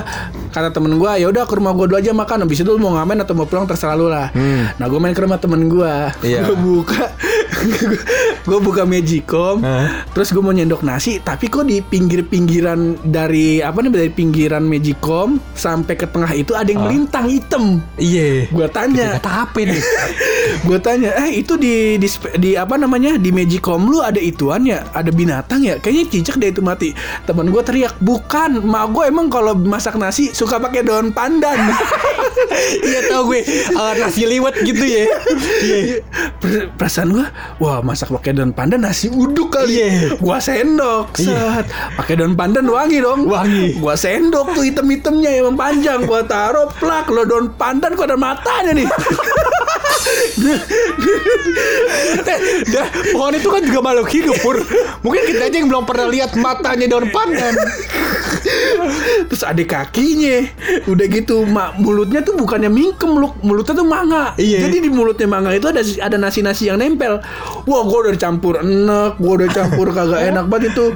kata 0.52 0.73
temen 0.73 0.97
gue 0.97 1.11
ya 1.20 1.28
udah 1.28 1.44
ke 1.44 1.54
rumah 1.56 1.76
gue 1.76 1.85
dulu 1.88 1.99
aja 2.00 2.12
makan. 2.16 2.49
Habis 2.49 2.64
itu 2.64 2.70
lu 2.73 2.80
mau 2.80 2.97
ngamen 2.97 3.25
atau 3.25 3.37
mau 3.37 3.44
pulang 3.44 3.68
terserah 3.68 3.97
lu 3.97 4.08
lah. 4.08 4.32
Nah 4.76 4.87
gue 4.88 5.00
main 5.00 5.18
ke 5.19 5.27
rumah 5.27 5.43
temen 5.43 5.67
gue. 5.67 5.95
Iya. 6.23 6.47
Gue 6.47 6.55
buka, 6.63 7.11
gue 8.49 8.59
buka 8.59 8.88
Magicom. 8.88 9.61
Terus 10.17 10.33
gue 10.33 10.40
mau 10.40 10.57
nyendok 10.57 10.81
nasi, 10.81 11.21
tapi 11.21 11.52
kok 11.52 11.69
di 11.69 11.85
pinggir-pinggiran 11.85 13.05
dari 13.05 13.61
apa 13.61 13.85
nih 13.85 13.93
dari 13.93 14.11
pinggiran 14.11 14.64
Magicom 14.64 15.37
sampai 15.52 15.95
ke 15.95 16.09
tengah 16.09 16.33
itu 16.33 16.57
ada 16.57 16.73
yang 16.73 16.88
melintang 16.88 17.28
hitam. 17.28 17.85
Iya. 18.00 18.49
Gue 18.49 18.64
tanya, 18.73 19.21
Kata 19.21 19.45
apa 19.45 19.59
nih? 19.61 19.83
gue 20.69 20.78
tanya, 20.81 21.12
eh 21.21 21.45
itu 21.45 21.61
di, 21.61 22.00
di 22.00 22.09
di 22.40 22.50
apa 22.57 22.81
namanya 22.81 23.21
di 23.21 23.28
Magicom 23.28 23.85
lu 23.85 24.00
ada 24.00 24.19
ituan 24.19 24.64
ya, 24.64 24.88
ada 24.97 25.12
binatang 25.12 25.61
ya? 25.61 25.76
Kayaknya 25.76 26.05
cicak 26.09 26.37
deh 26.40 26.49
itu 26.49 26.64
mati. 26.64 26.97
Temen 27.28 27.52
gue 27.52 27.61
teriak, 27.61 28.00
bukan, 28.00 28.64
mak 28.64 28.97
gue 28.97 29.05
emang 29.05 29.28
kalau 29.28 29.52
masak 29.52 30.00
nasi 30.00 30.33
suka 30.33 30.57
pakai 30.57 30.81
daun 30.81 31.12
pandan. 31.12 31.61
Iya 32.59 33.11
tau 33.11 33.26
gue 33.28 33.43
eh, 33.45 33.93
nasi 33.99 34.23
liwet 34.25 34.57
gitu 34.62 34.83
ya. 34.83 35.05
Iya. 35.69 36.00
Per- 36.38 36.71
Perasaan 36.78 37.11
gue, 37.11 37.26
wah 37.59 37.83
masak 37.83 38.14
pakai 38.14 38.33
daun 38.38 38.54
pandan 38.54 38.87
nasi 38.87 39.11
uduk 39.11 39.50
kali. 39.50 39.83
Iya. 39.83 40.14
Gua 40.23 40.38
sendok, 40.38 41.18
Iya. 41.18 41.26
set, 41.61 41.66
pakai 41.99 42.14
daun 42.14 42.38
pandan 42.38 42.71
wangi 42.71 43.02
dong. 43.02 43.26
Wangi. 43.26 43.76
Gua 43.83 43.99
sendok 43.99 44.54
tuh 44.54 44.62
item-itemnya 44.62 45.42
yang 45.42 45.59
panjang, 45.59 46.07
gua 46.07 46.23
taruh 46.23 46.71
plak 46.78 47.11
lo 47.11 47.26
daun 47.26 47.50
pandan 47.59 47.99
kok 47.99 48.07
ada 48.07 48.16
matanya 48.16 48.73
nih. 48.73 48.88
Eh, 52.18 52.38
dah, 52.71 52.87
pohon 53.12 53.35
itu 53.35 53.49
kan 53.49 53.62
juga 53.64 53.80
makhluk 53.80 54.09
hidup 54.09 54.37
pur. 54.40 54.57
Mungkin 55.04 55.23
kita 55.26 55.49
aja 55.49 55.57
yang 55.59 55.68
belum 55.68 55.85
pernah 55.85 56.07
lihat 56.09 56.37
matanya 56.37 56.87
daun 56.88 57.09
pandan. 57.09 57.54
Terus 59.28 59.43
ada 59.45 59.62
kakinya. 59.62 60.49
Udah 60.88 61.07
gitu 61.09 61.45
mak 61.45 61.76
mulutnya 61.81 62.25
tuh 62.25 62.35
bukannya 62.38 62.71
mingkem 62.73 63.12
lu, 63.17 63.33
mulutnya 63.45 63.75
tuh 63.76 63.87
manga. 63.87 64.35
Iya. 64.40 64.64
Jadi 64.67 64.88
di 64.88 64.90
mulutnya 64.90 65.28
manga 65.28 65.52
itu 65.52 65.69
ada 65.69 65.81
ada 65.81 66.17
nasi-nasi 66.17 66.71
yang 66.73 66.81
nempel. 66.81 67.21
Wah, 67.69 67.83
gua 67.85 68.09
udah 68.09 68.14
campur 68.17 68.61
enak, 68.61 69.21
gua 69.21 69.33
udah 69.45 69.49
campur 69.52 69.93
kagak 69.93 70.21
enak 70.33 70.45
banget 70.49 70.75
itu. 70.75 70.87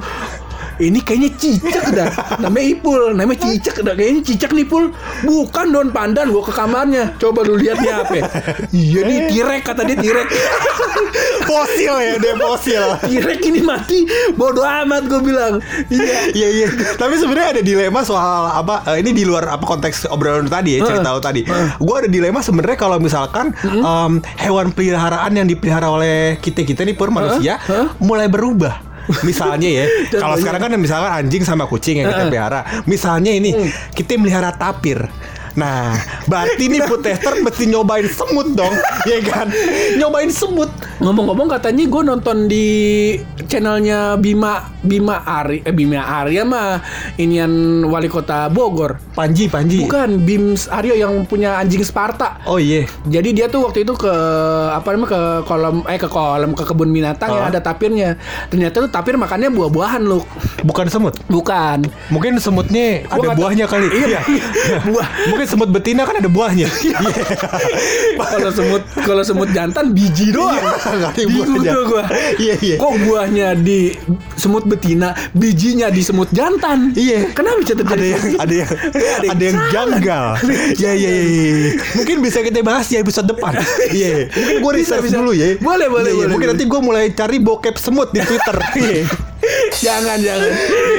Ini 0.82 0.98
kayaknya 1.06 1.30
cicak 1.38 1.84
dah. 1.94 2.08
Namanya 2.42 2.66
Ipul, 2.74 3.14
namanya 3.14 3.38
cicak 3.46 3.86
dah. 3.86 3.94
Kayaknya 3.94 4.22
cicak 4.26 4.50
nih 4.50 4.66
Pul. 4.66 4.90
Bukan 5.22 5.66
daun 5.70 5.94
pandan, 5.94 6.34
gua 6.34 6.42
ke 6.42 6.50
kamarnya. 6.50 7.14
Coba 7.22 7.46
lu 7.46 7.54
lihat 7.54 7.78
nih 7.78 7.92
apa. 7.94 8.14
Iya 8.74 9.00
nih 9.06 9.18
tirek 9.30 9.62
kata 9.62 9.86
dia 9.86 9.96
tirek. 9.96 10.26
Fosil 11.46 11.94
ya, 12.02 12.14
dia 12.18 12.34
fosil. 12.34 12.82
tirek 13.06 13.40
ini 13.46 13.60
mati. 13.62 14.02
Bodoh 14.34 14.66
amat 14.66 15.06
gua 15.06 15.20
bilang. 15.22 15.54
Iya. 15.86 16.34
Iya 16.34 16.48
iya. 16.50 16.66
Tapi 16.98 17.14
sebenarnya 17.14 17.58
ada 17.58 17.62
dilema 17.62 18.02
soal 18.02 18.50
apa? 18.50 18.82
eh, 18.90 18.98
ini 19.04 19.14
di 19.14 19.22
luar 19.22 19.46
apa 19.54 19.62
konteks 19.62 20.10
obrolan 20.10 20.50
tadi 20.50 20.78
ya 20.78 20.86
cerita 20.86 21.14
lu 21.14 21.22
tadi. 21.22 21.46
Gue 21.78 21.96
ada 22.02 22.08
dilema 22.10 22.42
sebenarnya 22.42 22.78
kalau 22.78 22.98
misalkan 22.98 23.54
em, 23.62 24.12
hewan 24.40 24.74
peliharaan 24.74 25.32
yang 25.36 25.46
dipelihara 25.46 25.86
oleh 25.86 26.40
kita 26.42 26.64
kita 26.66 26.82
nih 26.82 26.96
pur 26.96 27.12
manusia 27.12 27.60
Hah? 27.62 27.94
mulai 28.02 28.26
berubah. 28.26 28.91
Misalnya 29.26 29.68
ya, 29.68 29.86
kalau 30.22 30.36
sekarang 30.38 30.60
kan 30.62 30.70
misalkan 30.78 31.10
anjing 31.10 31.42
sama 31.42 31.66
kucing 31.66 32.02
yang 32.02 32.10
kita 32.14 32.24
pelihara. 32.30 32.60
Misalnya 32.86 33.32
ini 33.34 33.50
kita 33.92 34.18
melihara 34.18 34.54
tapir. 34.54 35.02
Nah, 35.52 35.92
berarti 36.24 36.64
nih 36.66 36.80
food 36.84 37.02
tester 37.02 37.34
mesti 37.38 37.64
nyobain 37.66 38.06
semut 38.06 38.52
dong, 38.52 38.74
ya 39.04 39.18
kan? 39.22 39.48
Nyobain 39.96 40.28
semut. 40.28 40.70
Ngomong-ngomong 40.98 41.50
katanya 41.50 41.84
gue 41.84 42.02
nonton 42.04 42.36
di 42.46 42.66
channelnya 43.46 44.14
Bima 44.16 44.70
Bima 44.80 45.20
Ari 45.20 45.62
eh 45.62 45.70
Bima 45.70 45.98
Arya 46.00 46.42
mah 46.42 46.78
inian 47.16 47.50
wali 47.84 48.06
kota 48.06 48.46
Bogor. 48.46 48.98
Panji, 49.12 49.46
Panji. 49.46 49.82
Bukan 49.82 50.22
Bims 50.22 50.66
Aryo 50.66 50.94
yang 50.94 51.26
punya 51.26 51.58
anjing 51.58 51.82
Sparta. 51.82 52.38
Oh 52.46 52.56
iya. 52.56 52.86
Jadi 53.04 53.34
dia 53.34 53.46
tuh 53.46 53.66
waktu 53.66 53.82
itu 53.82 53.94
ke 53.94 54.12
apa 54.70 54.94
namanya 54.94 55.10
ke 55.10 55.20
kolam 55.44 55.76
eh 55.86 55.98
ke 55.98 56.08
kolam 56.08 56.50
ke 56.54 56.64
kebun 56.64 56.90
binatang 56.90 57.30
yang 57.30 57.46
Ah. 57.46 57.50
ada 57.50 57.60
tapirnya. 57.60 58.14
Ternyata 58.48 58.86
tuh 58.86 58.90
tapir 58.90 59.14
makannya 59.14 59.50
buah-buahan 59.50 60.02
lu. 60.02 60.22
Bukan 60.62 60.86
semut. 60.86 61.14
Bukan. 61.26 61.86
Mungkin 62.08 62.38
semutnya 62.38 63.04
ada 63.06 63.34
buahnya 63.34 63.66
kali. 63.66 63.86
Iya, 63.90 64.20
buah. 64.86 65.06
Mungkin 65.30 65.46
semut 65.46 65.68
betina 65.70 66.02
kan 66.02 66.11
ada 66.18 66.30
buahnya. 66.30 66.68
Iya. 66.82 66.98
Kalau 68.18 68.50
semut 68.50 68.82
kalau 69.06 69.22
semut 69.22 69.48
jantan 69.54 69.94
biji 69.94 70.34
doang. 70.34 70.58
Nggak 70.58 71.10
ada 71.14 71.22
Bingung 71.24 71.62
tuh 71.62 71.82
gua. 71.86 72.04
Iya, 72.36 72.54
iya. 72.58 72.76
Kok 72.76 72.92
buahnya 73.06 73.48
di 73.54 73.94
semut 74.34 74.66
betina, 74.66 75.14
bijinya 75.32 75.88
di 75.88 76.02
semut 76.02 76.28
jantan? 76.34 76.90
Iya. 76.92 77.30
Kenapa 77.32 77.62
bisa 77.62 77.74
terjadi? 77.78 78.02
ada 78.02 78.14
yang 78.14 78.22
ada 78.40 78.54
yang 78.54 78.70
ada 79.30 79.42
yang 79.42 79.58
janggal. 79.70 80.24
Iya 80.74 80.90
iya 80.92 81.10
iya. 81.10 81.22
iya. 81.22 81.70
Mungkin 81.96 82.16
bisa 82.20 82.42
kita 82.42 82.60
bahas 82.60 82.90
di 82.90 82.98
episode 82.98 83.30
depan. 83.30 83.54
Iya. 83.92 84.32
Mungkin 84.62 84.72
research 84.82 85.06
bisa. 85.06 85.20
dulu 85.20 85.32
ya. 85.36 85.54
Boleh, 85.60 85.86
boleh, 85.86 86.10
Iya, 86.10 86.16
iya. 86.16 86.26
boleh, 86.26 86.28
Mungkin 86.32 86.48
boleh. 86.48 86.58
nanti 86.58 86.64
gue 86.66 86.80
mulai 86.82 87.04
cari 87.12 87.36
bokep 87.38 87.76
semut 87.78 88.10
di 88.10 88.20
Twitter. 88.20 88.56
Iya. 88.82 89.04
Jangan 89.80 90.18
jangan. 90.20 90.50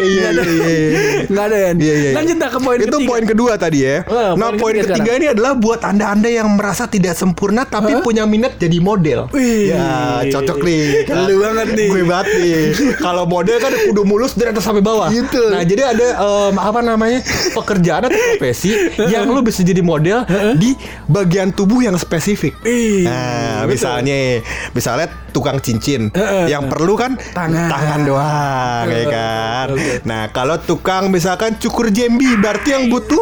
Iya, 0.03 0.25
ada. 0.29 0.41
iya, 0.43 0.67
iya. 0.67 0.99
Nggak 1.29 1.45
ada 1.45 1.57
ya. 1.57 1.71
Iya, 1.73 1.93
iya. 1.93 2.11
Lanjut 2.17 2.37
dah 2.37 2.49
ke 2.49 2.59
poin 2.59 2.77
Itu 2.77 2.87
ketiga. 2.97 3.09
poin 3.09 3.23
kedua 3.23 3.51
tadi 3.55 3.79
ya. 3.83 3.97
Ah, 4.07 4.33
nah, 4.33 4.49
poin 4.55 4.73
ketiga 4.73 4.93
ketiga 4.93 5.11
ini 5.15 5.27
adalah 5.31 5.53
buat 5.53 5.81
anda-anda 5.83 6.29
yang 6.29 6.47
merasa 6.53 6.87
tidak 6.87 7.13
sempurna 7.13 7.63
tapi 7.63 7.99
punya 8.01 8.23
minat 8.23 8.57
jadi 8.57 8.77
model. 8.79 9.29
Wih. 9.31 9.73
Ya, 9.73 10.21
cocok 10.29 10.59
nih. 10.63 11.07
Lu 11.29 11.35
banget 11.41 11.67
nih. 11.75 11.87
Gue 11.89 12.03
banget 12.05 12.27
nih. 12.39 12.61
Kalau 12.97 13.23
model 13.25 13.57
kan 13.59 13.71
kudu 13.89 14.03
mulus 14.03 14.33
dari 14.33 14.51
atas 14.51 14.63
sampai 14.63 14.81
bawah. 14.81 15.09
Gitu. 15.09 15.43
Nah, 15.51 15.63
jadi 15.63 15.81
ada 15.93 16.07
em, 16.19 16.55
apa 16.57 16.79
namanya? 16.81 17.19
pekerjaan 17.53 18.07
atau 18.07 18.17
profesi 18.35 18.73
yang 19.09 19.29
lu 19.29 19.43
bisa 19.43 19.61
jadi 19.61 19.83
model 19.83 20.25
di 20.57 20.73
bagian 21.05 21.51
tubuh 21.51 21.83
yang 21.83 21.95
spesifik. 21.95 22.55
Nah, 23.03 23.65
misalnya 23.65 24.39
misalnya 24.71 25.07
tukang 25.33 25.57
cincin 25.59 26.13
yang 26.45 26.69
perlu 26.69 26.93
kan 26.93 27.17
Tangan. 27.33 27.67
tangan 27.69 27.99
doang 28.05 28.62
ya 28.85 28.95
Heeh. 28.95 29.07
kan. 29.07 29.67
Oke. 29.73 29.93
Nah, 30.03 30.23
kalau 30.29 30.55
tukang 30.59 31.07
misalkan 31.07 31.55
cukur 31.57 31.89
jembi 31.89 32.35
berarti 32.35 32.73
yang 32.73 32.85
butuh 32.87 33.21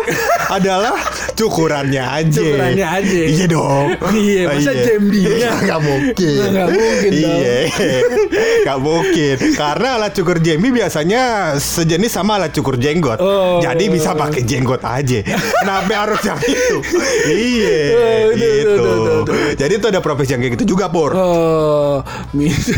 adalah 0.50 0.96
cukurannya 1.34 2.04
aja. 2.04 2.42
Cukurannya 2.42 2.88
aja. 2.88 3.20
Iya 3.28 3.46
dong. 3.48 3.88
Iya, 4.12 4.44
Oh, 4.44 4.54
masa 4.54 4.74
jembinya? 4.76 5.34
Iya, 5.34 5.52
nggak 5.66 5.82
mungkin. 5.82 6.36
Nggak 6.52 6.68
mungkin 6.70 7.12
dong. 7.12 7.40
Iya. 7.42 7.56
Nggak 8.62 8.80
mungkin. 8.80 9.36
Karena 9.56 9.88
alat 9.98 10.12
cukur 10.14 10.38
jembi 10.38 10.70
biasanya 10.70 11.22
sejenis 11.58 12.12
sama 12.12 12.38
alat 12.38 12.52
cukur 12.54 12.78
jenggot. 12.78 13.18
Oh. 13.18 13.58
Jadi 13.64 13.90
bisa 13.90 14.14
pakai 14.14 14.46
jenggot 14.46 14.84
aja. 14.84 15.20
Kenapa 15.26 15.94
harus 16.06 16.22
yang 16.22 16.38
itu? 16.44 16.78
iya. 17.50 17.82
Oh, 17.92 18.26
gitu. 18.36 18.92
Jadi 19.58 19.74
itu 19.80 19.88
ada 19.88 20.02
profesi 20.04 20.36
yang 20.36 20.42
kayak 20.44 20.54
gitu 20.60 20.76
juga, 20.78 20.92
Pur. 20.92 21.12
Oh, 21.16 22.06
bisa, 22.36 22.76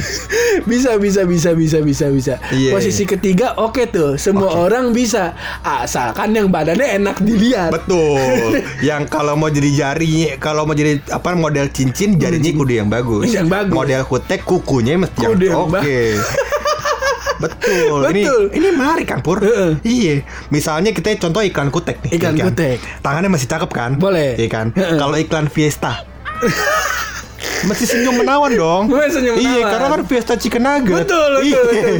bisa, 0.63 0.91
bisa, 0.97 1.21
bisa, 1.25 1.49
bisa, 1.51 1.77
bisa, 1.81 2.05
bisa. 2.07 2.33
Iya. 2.53 2.71
Posisi 2.71 3.03
ketiga, 3.03 3.57
oke 3.57 3.89
tuh, 3.89 4.15
semua 4.15 4.53
orang 4.53 4.93
bisa, 4.93 5.33
asalkan 5.65 6.37
yang 6.37 6.53
badannya 6.53 7.01
enak 7.01 7.17
dilihat. 7.19 7.73
Betul. 7.73 8.61
yang 8.87 9.09
kalau 9.09 9.33
mau 9.33 9.49
jadi 9.49 9.69
jari, 9.73 10.37
kalau 10.37 10.69
mau 10.69 10.77
jadi 10.77 11.01
apa 11.09 11.33
model 11.33 11.73
cincin 11.73 12.21
jarinya 12.21 12.51
kudu 12.53 12.73
yang 12.77 12.89
bagus. 12.89 13.33
Yang 13.33 13.49
bagus. 13.49 13.73
Model 13.73 14.01
kutek 14.05 14.41
kukunya 14.45 15.01
mesti 15.01 15.17
yang 15.19 15.31
Kudu 15.33 15.45
yang 15.49 15.59
oke. 15.65 15.99
Betul. 17.43 17.99
Ini 18.13 18.21
Betul. 18.23 18.43
ini 18.55 18.67
menarik 18.71 19.07
kan 19.09 19.19
Pur. 19.19 19.41
Heeh. 19.43 19.75
Iya. 19.83 20.15
Misalnya 20.47 20.95
kita 20.95 21.11
contoh 21.19 21.43
iklan 21.43 21.73
kutek 21.73 21.99
nih. 22.07 22.15
Iklan 22.15 22.39
ya 22.39 22.45
kan? 22.45 22.47
kutek. 22.53 22.77
Tangannya 23.03 23.29
masih 23.33 23.47
cakep 23.49 23.69
kan? 23.73 23.91
Boleh. 23.99 24.39
Iya 24.39 24.47
kan? 24.47 24.67
Heeh. 24.71 24.95
Kalau 24.95 25.15
iklan 25.19 25.51
Fiesta. 25.51 26.05
Mesti 27.63 27.85
senyum 27.87 28.15
menawan 28.15 28.51
dong. 28.51 28.83
Mesti 28.87 29.09
senyum 29.13 29.35
Iya, 29.35 29.47
menawan. 29.49 29.69
karena 29.69 29.87
kan 29.89 30.01
Fiesta 30.03 30.33
Chicken 30.35 30.61
Nugget. 30.61 30.95
Betul, 31.01 31.29
betul, 31.33 31.43
Iya. 31.43 31.61
betul. 31.63 31.95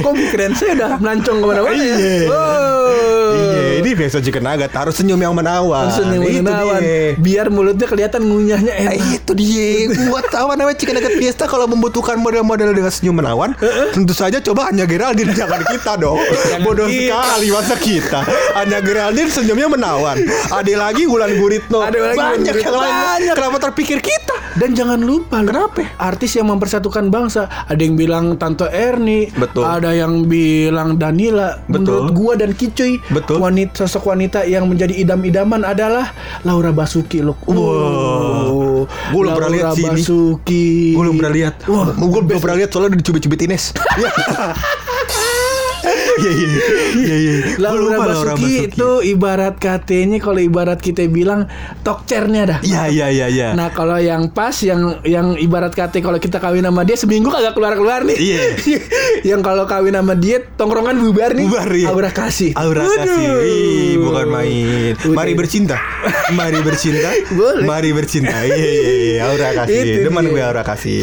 Kok 0.00 0.12
keren 0.28 0.52
saya 0.52 0.72
udah 0.74 0.90
melancong 0.98 1.36
ke 1.36 1.46
mana-mana 1.46 1.74
ya? 1.74 1.96
Iya. 1.96 2.26
Oh. 2.28 3.30
Iya, 3.30 3.62
ini 3.78 3.90
Fiesta 3.94 4.18
Chicken 4.18 4.42
Nugget 4.42 4.72
harus 4.72 4.94
senyum 4.94 5.16
yang 5.16 5.32
menawan. 5.32 5.86
Senyum 5.90 6.22
Itu 6.22 6.40
menawan. 6.40 6.80
dia. 6.80 7.16
Biar 7.16 7.46
mulutnya 7.48 7.86
kelihatan 7.86 8.20
ngunyahnya 8.22 8.70
Eh, 8.70 8.84
enak. 8.90 9.16
itu 9.18 9.32
dia 9.34 9.68
buat 10.06 10.24
tahu 10.26 10.48
namanya 10.52 10.76
Chicken 10.76 10.94
Nugget 10.94 11.14
Fiesta 11.16 11.44
kalau 11.44 11.64
membutuhkan 11.66 12.16
model-model 12.16 12.70
dengan 12.70 12.88
senyum 12.88 13.16
menawan 13.16 13.56
tentu 13.90 14.12
saja 14.12 14.38
coba 14.38 14.68
Anya 14.68 14.84
Geraldine 14.84 15.32
jangan 15.32 15.64
kita 15.64 15.96
dong 15.96 16.20
bodoh 16.60 16.86
kita. 16.86 17.14
sekali 17.14 17.48
masa 17.48 17.74
kita 17.76 18.20
Anya 18.54 18.78
Geraldine 18.78 19.28
senyumnya 19.28 19.68
menawan 19.68 20.16
ada 20.48 20.72
lagi 20.74 21.04
Wulan 21.04 21.32
Guritno 21.34 21.80
Ada 21.80 21.98
lagi 22.04 22.18
banyak 22.18 22.54
yang 22.56 22.74
lain 22.74 22.94
Banyak. 22.94 23.34
kenapa 23.34 23.56
terpikir 23.62 23.98
kita 23.98 24.36
Dan 24.54 24.74
jangan 24.74 24.97
lupa 25.02 25.42
loh, 25.42 25.50
Kenapa? 25.50 25.82
Artis 25.98 26.34
yang 26.34 26.48
mempersatukan 26.48 27.08
bangsa 27.08 27.46
Ada 27.66 27.80
yang 27.82 27.94
bilang 27.94 28.36
Tante 28.36 28.66
Erni 28.68 29.28
Betul. 29.32 29.64
Ada 29.64 29.94
yang 29.94 30.26
bilang 30.26 30.96
Danila 30.96 31.58
Betul. 31.66 31.82
Menurut 31.82 32.08
gua 32.12 32.32
dan 32.34 32.54
Kicuy 32.54 32.98
Betul. 33.08 33.38
wanita, 33.38 33.84
Sosok 33.84 34.10
wanita 34.10 34.42
yang 34.44 34.66
menjadi 34.66 34.94
idam-idaman 34.94 35.62
adalah 35.62 36.10
Laura 36.42 36.70
Basuki 36.70 37.20
loh 37.20 37.36
Wow. 37.44 38.86
Gua 39.12 39.20
belum 39.20 39.32
pernah 39.34 39.52
lihat 39.52 39.66
sih. 39.74 39.84
Basuki 39.84 40.66
gue 40.94 41.02
belum 41.02 41.16
pernah 41.18 41.34
lihat 41.34 41.54
Wah, 41.66 41.88
gue 41.92 42.20
belum 42.24 42.40
pernah 42.40 42.56
lihat 42.58 42.70
soalnya 42.70 42.94
udah 42.94 43.00
dicubit-cubit 43.00 43.40
Ines 43.44 43.64
Iya 46.18 46.32
iya 46.34 46.48
iya 46.98 47.16
iya. 47.16 47.34
Gua 47.54 47.62
Laura 47.70 47.78
lupa 47.78 48.04
Basuki, 48.10 48.68
itu 48.68 48.88
ibarat 49.06 49.54
katanya 49.56 50.18
kalau 50.18 50.40
ibarat 50.42 50.78
kita 50.82 51.06
bilang 51.06 51.46
tokcernya 51.86 52.42
dah. 52.44 52.58
Iya 52.66 52.82
iya 52.90 53.06
iya 53.08 53.26
iya. 53.30 53.48
Nah 53.54 53.70
kalau 53.70 53.96
yang 53.96 54.30
pas 54.34 54.54
yang 54.62 54.98
yang 55.06 55.38
ibarat 55.38 55.72
kata 55.72 56.02
kalau 56.02 56.18
kita 56.18 56.42
kawin 56.42 56.66
sama 56.66 56.82
dia 56.82 56.96
seminggu 56.98 57.30
kagak 57.30 57.54
keluar 57.54 57.74
keluar 57.78 58.00
nih. 58.02 58.16
Iya. 58.18 58.42
yang 59.34 59.40
kalau 59.40 59.64
kawin 59.64 59.94
sama 59.94 60.14
dia 60.18 60.42
tongkrongan 60.58 60.98
bubar 60.98 61.32
nih. 61.38 61.46
Bubar, 61.46 61.70
iya. 61.72 61.88
Aura 61.90 62.10
kasih. 62.10 62.52
Aura 62.58 62.82
Waduh. 62.84 62.98
kasih 62.98 63.26
Ih, 63.46 63.92
bukan 64.02 64.26
main. 64.28 64.92
Udah. 64.98 65.16
Mari 65.16 65.32
bercinta. 65.38 65.76
Mari 66.34 66.60
bercinta. 66.60 67.10
Boleh. 67.32 67.64
Mari 67.64 67.90
bercinta. 67.94 68.36
Iya 68.44 68.56
iya 68.56 68.92
iya. 68.94 69.20
Aura 69.30 69.48
kasih. 69.64 69.80
Itu 69.80 69.98
Demen 70.10 70.24
dia. 70.26 70.32
gue 70.32 70.42
aura 70.42 70.62
kasih. 70.66 70.98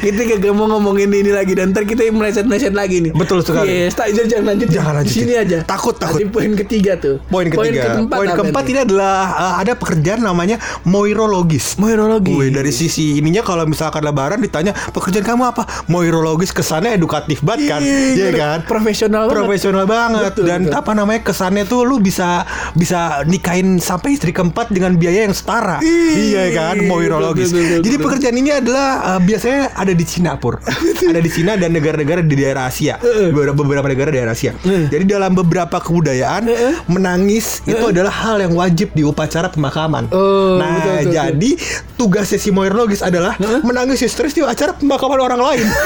kita 0.00 0.22
kagak 0.36 0.54
mau 0.54 0.66
ngomongin 0.70 1.10
ini 1.10 1.32
lagi 1.34 1.52
dan 1.56 1.74
ntar 1.74 1.84
kita 1.88 2.06
meleset-meleset 2.10 2.74
lagi 2.76 3.02
nih. 3.02 3.12
Betul 3.16 3.42
sekali. 3.42 3.88
Yes, 3.88 3.98
tak 3.98 4.14
lanjut. 4.44 4.68
Jangan 4.68 4.92
lanjut. 5.00 5.12
Di 5.12 5.20
sini 5.24 5.34
aja. 5.34 5.58
Takut, 5.64 5.96
takut. 5.96 6.20
Tadi 6.20 6.28
poin 6.28 6.52
ketiga 6.54 6.92
tuh. 7.00 7.16
Poin 7.28 7.46
ketiga. 7.48 7.98
keempat 7.98 8.16
Poin 8.16 8.30
keempat 8.30 8.64
ini 8.70 8.80
adalah 8.84 9.16
uh, 9.34 9.54
ada 9.60 9.72
pekerjaan 9.74 10.20
namanya 10.22 10.56
moirologis. 10.84 11.80
Moirologi. 11.80 12.32
Wih, 12.32 12.52
dari 12.52 12.70
sisi 12.70 13.18
ininya 13.18 13.40
kalau 13.40 13.64
misalkan 13.64 14.04
lebaran 14.04 14.38
ditanya 14.38 14.76
pekerjaan 14.92 15.24
kamu 15.24 15.42
apa? 15.50 15.62
Moirologis 15.88 16.52
kesannya 16.52 16.94
edukatif 16.94 17.40
banget 17.40 17.72
kan? 17.72 17.80
Iya 17.82 18.28
bener. 18.30 18.38
kan? 18.38 18.58
Profesional 18.68 19.22
banget. 19.26 19.34
Profesional 19.40 19.84
banget 19.88 20.32
Betul, 20.36 20.46
dan 20.46 20.60
betul. 20.68 20.80
apa 20.80 20.90
namanya 20.92 21.20
kesannya 21.24 21.64
tuh 21.64 21.80
lu 21.88 21.96
bisa 21.98 22.44
bisa 22.76 23.24
nikahin 23.24 23.80
sampai 23.80 24.16
istri 24.16 24.30
keempat 24.30 24.70
dengan 24.70 24.94
biaya 24.98 25.26
yang 25.26 25.34
setara. 25.34 25.80
Iya 25.82 26.52
kan? 26.52 26.76
Moirologis. 26.84 27.50
betul, 27.50 27.62
betul, 27.64 27.80
Jadi 27.86 27.96
betul. 27.96 28.04
pekerjaan 28.06 28.36
ini 28.36 28.50
adalah 28.52 28.88
uh, 29.16 29.20
biasanya 29.22 29.72
ada 29.74 29.92
di 29.96 30.04
Cina 30.04 30.36
pur. 30.36 30.60
ada 31.10 31.20
di 31.20 31.30
Cina 31.30 31.56
dan 31.56 31.72
negara-negara 31.72 32.20
di 32.20 32.34
daerah 32.36 32.68
Asia. 32.68 33.00
Beberapa 33.00 33.56
beberapa 33.56 33.86
negara 33.88 34.10
daerah 34.12 34.33
Asia. 34.34 34.52
Eh. 34.66 34.90
Jadi 34.90 35.04
dalam 35.06 35.32
beberapa 35.38 35.78
kebudayaan 35.78 36.50
menangis 36.90 37.62
itu 37.64 37.80
adalah 37.80 38.10
hal 38.10 38.42
yang 38.42 38.52
wajib 38.58 38.90
di 38.92 39.06
upacara 39.06 39.46
pemakaman. 39.48 40.10
Oh, 40.10 40.58
nah, 40.58 40.82
betul, 40.82 40.94
betul, 40.98 41.12
jadi 41.14 41.50
tugasnya 41.94 42.38
si 42.42 42.50
moirologis 42.50 43.00
adalah 43.00 43.38
menangis 43.62 44.02
histeris 44.02 44.34
di 44.34 44.42
acara 44.42 44.74
pemakaman 44.74 45.20
orang 45.22 45.40
lain. 45.40 45.66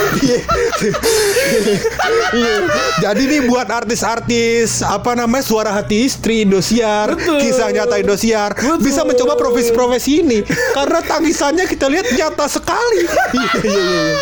Iya. 2.29 2.57
Jadi 3.01 3.23
nih 3.25 3.41
buat 3.49 3.69
artis-artis 3.73 4.85
apa 4.85 5.17
namanya 5.17 5.45
suara 5.45 5.73
hati 5.73 6.05
istri 6.05 6.45
Indosiar, 6.45 7.17
Betul. 7.17 7.41
kisah 7.41 7.73
nyata 7.73 7.97
Indosiar 7.97 8.53
bisa 8.85 9.01
mencoba 9.09 9.33
profesi-profesi 9.41 10.21
ini 10.21 10.39
karena 10.77 11.01
tangisannya 11.01 11.65
kita 11.65 11.89
lihat 11.89 12.07
nyata 12.13 12.47
sekali. 12.49 13.01
Iya 13.39 13.61
iya 13.65 13.81
iya. 13.81 14.13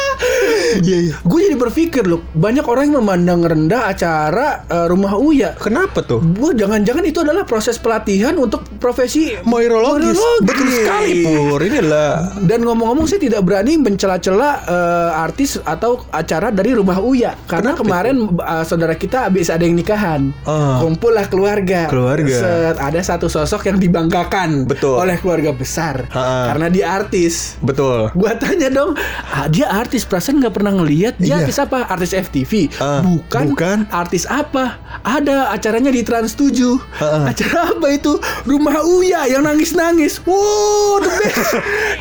Iya 0.82 0.98
iya. 1.10 1.14
Gue 1.26 1.46
jadi 1.46 1.56
berpikir 1.58 2.04
loh, 2.06 2.22
banyak 2.34 2.62
orang 2.66 2.90
yang 2.90 3.02
memandang 3.02 3.40
rendah 3.42 3.90
acara 3.90 4.05
eh, 4.06 4.86
rumah 4.86 5.14
Uya. 5.16 5.54
Kenapa 5.56 6.00
tuh? 6.00 6.22
Gue 6.22 6.54
jangan-jangan 6.54 7.02
itu 7.02 7.20
adalah 7.20 7.42
proses 7.42 7.76
pelatihan 7.76 8.34
untuk 8.36 8.62
profesi 8.78 9.34
Moirologis. 9.42 10.14
Moirologis. 10.14 10.44
Betul 10.46 10.66
sekali 10.70 11.12
Pur. 11.22 11.60
Ini 11.60 11.76
adalah 11.80 12.08
Dan 12.38 12.60
ngomong-ngomong 12.62 13.06
saya 13.06 13.20
tidak 13.20 13.42
berani 13.42 13.76
mencela-cela 13.76 14.50
eh, 14.64 15.10
artis 15.18 15.58
atau 15.58 16.04
acara 16.10 16.50
dari 16.50 16.72
rumah 16.72 16.98
Uya 16.98 17.34
karena 17.46 17.74
Kenapa 17.74 17.82
kemarin 17.82 18.16
eh, 18.36 18.64
saudara 18.64 18.94
kita 18.94 19.26
habis 19.26 19.48
ada 19.48 19.62
yang 19.62 19.74
nikahan. 19.74 20.30
Ah. 20.44 20.78
Kumpul 20.78 21.12
lah 21.12 21.26
keluarga. 21.26 21.88
Keluarga. 21.88 22.36
Set, 22.36 22.76
ada 22.78 23.00
satu 23.00 23.26
sosok 23.26 23.66
yang 23.66 23.78
dibanggakan 23.78 24.66
Betul. 24.66 24.98
oleh 24.98 25.16
keluarga 25.16 25.50
besar 25.50 26.06
Ha-ha. 26.08 26.52
karena 26.52 26.66
dia 26.68 26.86
artis. 26.92 27.58
betul. 27.60 28.10
Gua 28.12 28.32
tanya 28.36 28.68
dong, 28.68 28.94
ah, 29.26 29.46
dia 29.48 29.66
artis 29.66 30.04
perasaan 30.04 30.38
nggak 30.38 30.54
pernah 30.54 30.72
ngelihat 30.72 31.14
dia 31.16 31.36
Iya. 31.36 31.42
artis 31.42 31.58
apa? 31.58 31.78
Artis 31.86 32.12
FTV? 32.12 32.52
Ah, 32.78 33.00
bukan. 33.00 33.44
bukan. 33.50 33.78
Artis 33.96 34.26
apa? 34.26 34.76
Ada 35.06 35.54
acaranya 35.54 35.88
di 35.88 36.02
Trans 36.02 36.34
7. 36.34 36.52
Ah, 37.00 37.24
ah. 37.24 37.32
Acara 37.32 37.72
apa 37.72 37.86
itu? 37.94 38.18
Rumah 38.44 38.82
Uya 38.84 39.30
yang 39.30 39.46
nangis-nangis. 39.46 40.20
Wow, 40.26 41.00
the 41.00 41.12
best. 41.22 41.52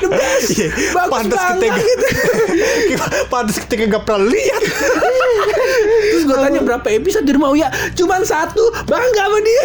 The 0.02 0.10
best. 0.10 0.50
Iya, 0.52 0.70
Bagus 0.92 1.12
pantas 1.14 1.40
banget. 1.40 1.72
ketika 1.72 3.06
pantas 3.34 3.58
ketika 3.62 3.84
nggak 3.86 4.04
pernah 4.04 4.28
lihat. 4.28 4.62
Terus 6.12 6.24
gue 6.26 6.38
tanya 6.38 6.60
berapa 6.66 6.88
episode 6.92 7.24
di 7.24 7.34
rumah 7.38 7.54
Uya? 7.54 7.70
Cuman 7.94 8.26
satu. 8.26 8.74
Bangga 8.90 9.24
sama 9.30 9.40
dia. 9.46 9.64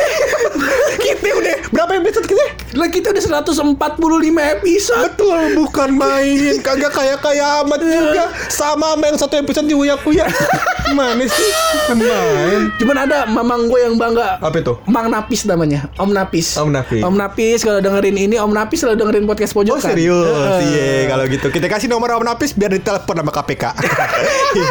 kita 1.09 1.29
udah 1.35 1.57
berapa 1.73 1.93
episode 1.99 2.27
kita? 2.29 2.45
Lah 2.77 2.88
kita 2.93 3.11
udah 3.11 3.23
145 3.43 4.55
episode. 4.61 5.11
Betul, 5.16 5.40
bukan 5.59 5.90
main. 5.97 6.61
Kagak 6.62 6.93
kayak 6.95 7.19
kayak 7.25 7.49
amat 7.66 7.81
juga. 7.83 8.25
Sama 8.61 8.90
sama 8.90 9.07
yang 9.07 9.19
satu 9.19 9.38
episode 9.38 9.66
di 9.71 9.75
Uya 9.77 9.95
Kuya. 9.97 10.27
Mana 10.93 11.23
sih? 11.25 11.51
Bukan 11.87 11.97
main. 12.20 12.62
Cuman 12.76 12.96
ada 12.98 13.18
mamang 13.26 13.66
gue 13.66 13.80
yang 13.80 13.96
bangga. 13.96 14.38
Apa 14.38 14.56
itu? 14.61 14.74
Mang 14.87 15.09
Napis 15.09 15.44
namanya, 15.44 15.88
Om 15.96 16.11
Napis. 16.11 16.56
Om 16.56 16.70
Napis. 16.70 17.02
Om 17.02 17.14
Napis 17.16 17.61
kalau 17.62 17.80
dengerin 17.80 18.16
ini 18.16 18.37
Om 18.37 18.52
Napis 18.52 18.80
selalu 18.80 18.96
dengerin 19.00 19.24
podcast 19.24 19.52
Oh 19.52 19.62
pojokan. 19.62 19.90
serius? 19.90 20.26
Heeh. 20.26 20.61
Iya, 20.70 20.87
kalau 21.09 21.24
gitu 21.26 21.46
kita 21.48 21.66
kasih 21.66 21.88
nomor 21.88 22.14
Om 22.14 22.24
Napis 22.24 22.52
biar 22.52 22.70
ditelepon 22.70 23.16
sama 23.16 23.33
KPK. 23.33 23.64
Iya, 24.50 24.66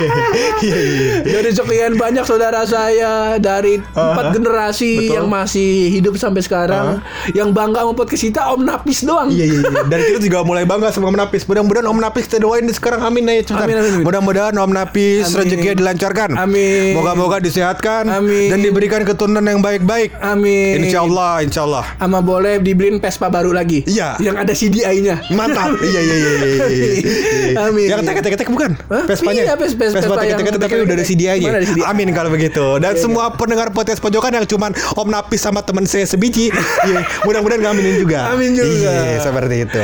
iya, 0.59 0.79
iya. 1.23 1.39
Dari 1.39 1.51
sekian 1.55 1.95
banyak 1.95 2.27
saudara 2.27 2.67
saya 2.67 3.39
dari 3.39 3.79
empat 3.79 4.25
Aha. 4.27 4.33
generasi 4.35 5.07
Betul. 5.07 5.15
yang 5.15 5.27
masih 5.31 5.71
hidup 5.89 6.19
sampai 6.19 6.43
sekarang 6.43 6.99
yang 7.31 7.55
bangga 7.55 7.87
sama 7.87 7.95
podcast 7.95 8.23
kita 8.27 8.41
Om 8.51 8.67
Napis 8.67 9.07
doang. 9.07 9.31
Iya 9.31 9.45
iya 9.47 9.59
iya. 9.63 9.81
Dan 9.87 9.99
kita 10.03 10.19
juga 10.19 10.43
mulai 10.43 10.67
bangga 10.67 10.91
sama 10.91 11.07
Om 11.07 11.17
Napis. 11.17 11.47
Mudah-mudahan 11.47 11.87
Om 11.87 11.99
Napis 11.99 12.27
kita 12.27 12.43
doain 12.43 12.67
di 12.67 12.75
sekarang 12.75 12.99
amin 13.01 13.23
ya. 13.23 13.39
Amin, 13.55 13.75
amin, 13.79 13.91
amin. 13.95 14.03
Mudah-mudahan 14.03 14.51
Om 14.53 14.71
Napis 14.75 15.31
rezekinya 15.31 15.75
dilancarkan. 15.75 16.35
Amin. 16.35 16.91
Moga-moga 16.91 17.38
disehatkan 17.39 18.03
Amin. 18.05 18.47
dan 18.47 18.59
diberikan 18.59 19.01
keturunan 19.01 19.41
yang 19.41 19.59
baik-baik. 19.59 20.13
Amin. 20.19 20.79
Insya 20.81 21.03
Allah, 21.03 21.41
insya 21.41 21.61
Allah. 21.63 21.83
Sama 21.95 22.19
boleh 22.19 22.59
dibeliin 22.59 22.99
Vespa 22.99 23.27
baru 23.27 23.51
lagi. 23.51 23.83
Iya. 23.83 24.19
Yang 24.19 24.35
ada 24.37 24.53
CDI-nya. 24.53 25.15
Mantap. 25.31 25.75
iya 25.89 25.99
iya 25.99 26.15
iya 26.15 26.31
iya. 26.31 26.65
iya. 26.67 27.65
Amin. 27.65 27.87
Yang 27.87 27.99
tek-tek 28.05 28.49
bukan? 28.49 28.75
Hah? 28.87 29.03
Vespanya. 29.05 29.41
Iya, 29.43 29.53
Ves- 29.55 29.73
Ves- 29.73 29.93
Vespa 29.95 30.13
Vespa 30.13 30.21
yang 30.23 30.37
tek-tek 30.37 30.59
tapi 30.59 30.77
udah 30.79 30.95
ada. 30.95 31.05
CDI-nya. 31.05 31.51
Amin 31.85 32.07
kalau 32.11 32.29
begitu. 32.29 32.77
Dan 32.77 32.93
Iya, 32.93 33.01
semua 33.01 33.31
pendengar 33.33 33.71
podcast 33.71 33.99
pojokan 33.99 34.33
yang 34.33 34.45
cuman 34.45 34.71
Om 34.93 35.07
Napis 35.07 35.39
sama 35.39 35.61
teman 35.61 35.85
saya 35.85 36.03
sebiji, 36.03 36.51
iya, 36.89 36.99
mudah-mudahan 37.23 37.61
ngaminin 37.61 37.95
juga. 37.97 38.29
Amin 38.29 38.53
juga. 38.53 38.69
Iya, 38.69 39.23
seperti 39.23 39.55
itu. 39.63 39.81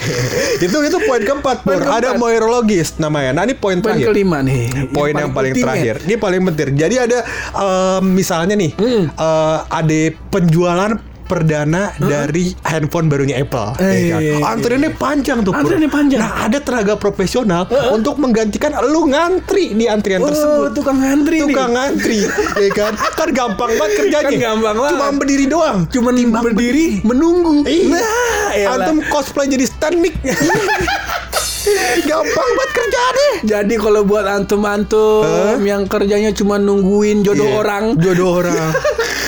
itu 0.64 0.76
itu 0.80 0.98
poin 1.04 1.22
keempat, 1.22 1.62
Poin 1.62 1.76
Pur. 1.76 1.82
keempat. 1.86 2.00
Ada 2.02 2.10
moirologis 2.16 2.96
namanya. 2.96 3.30
Nah, 3.32 3.42
ini 3.44 3.54
poin 3.54 3.78
Poin 3.78 3.94
terakhir. 3.94 4.06
kelima 4.10 4.40
nih. 4.42 4.90
Poin 4.90 5.12
yang, 5.12 5.30
paling 5.30 5.52
penting 5.52 5.62
ya. 5.62 5.66
terakhir. 5.68 5.94
Ini 6.04 6.14
paling 6.16 6.40
penting. 6.50 6.68
Jadi 6.80 6.96
ada 6.96 7.18
em, 7.52 8.04
misalnya 8.10 8.56
nih, 8.56 8.72
Hmm. 8.74 9.04
eh, 9.08 9.58
ada 9.62 10.00
penjualan 10.30 10.92
perdana 11.22 11.94
dari 11.96 12.50
handphone 12.66 13.06
barunya 13.06 13.38
Apple. 13.38 13.78
Eh, 13.78 13.86
ya 13.86 13.86
kan? 13.86 13.94
iya, 13.94 14.16
iya. 14.18 14.34
Antriannya 14.42 14.90
panjang 14.92 15.46
tuh. 15.46 15.54
Antriannya 15.54 15.86
panjang. 15.86 16.18
Nah, 16.18 16.42
ada 16.42 16.58
tenaga 16.58 16.98
profesional 16.98 17.70
untuk 17.94 18.18
menggantikan 18.18 18.74
lu 18.82 19.06
ngantri 19.06 19.70
di 19.70 19.86
antrian 19.86 20.18
Oh, 20.18 20.26
tersebut. 20.26 20.74
tukang 20.74 20.98
ngantri 20.98 21.38
nih. 21.38 21.46
Tukang 21.46 21.70
ngantri, 21.70 22.18
ya 22.58 22.68
kan? 22.74 22.92
Kan 23.14 23.30
gampang 23.30 23.70
banget 23.78 23.92
kerjanya. 24.00 24.26
Kan 24.26 24.42
gampang 24.42 24.74
banget. 24.74 24.90
Cuma 24.92 25.06
berdiri 25.14 25.46
doang. 25.46 25.78
Cuman 25.86 26.12
berdiri 26.34 26.86
menunggu. 27.06 27.62
Iya. 27.62 27.94
Nah, 27.94 28.50
elah. 28.50 28.74
Antum 28.82 28.98
cosplay 29.06 29.46
jadi 29.46 29.70
stand 29.70 30.02
mic. 30.02 30.18
gampang 32.08 32.50
banget 32.50 32.70
kerjaannya. 32.72 33.32
Jadi 33.42 33.74
kalau 33.76 34.02
buat 34.02 34.24
antum-antum 34.24 35.24
yang 35.60 35.84
kerjanya 35.84 36.30
cuma 36.30 36.56
nungguin 36.56 37.20
jodoh 37.20 37.46
Iya. 37.46 37.56
orang, 37.58 37.84
Jodoh 37.96 38.30
orang. 38.38 38.72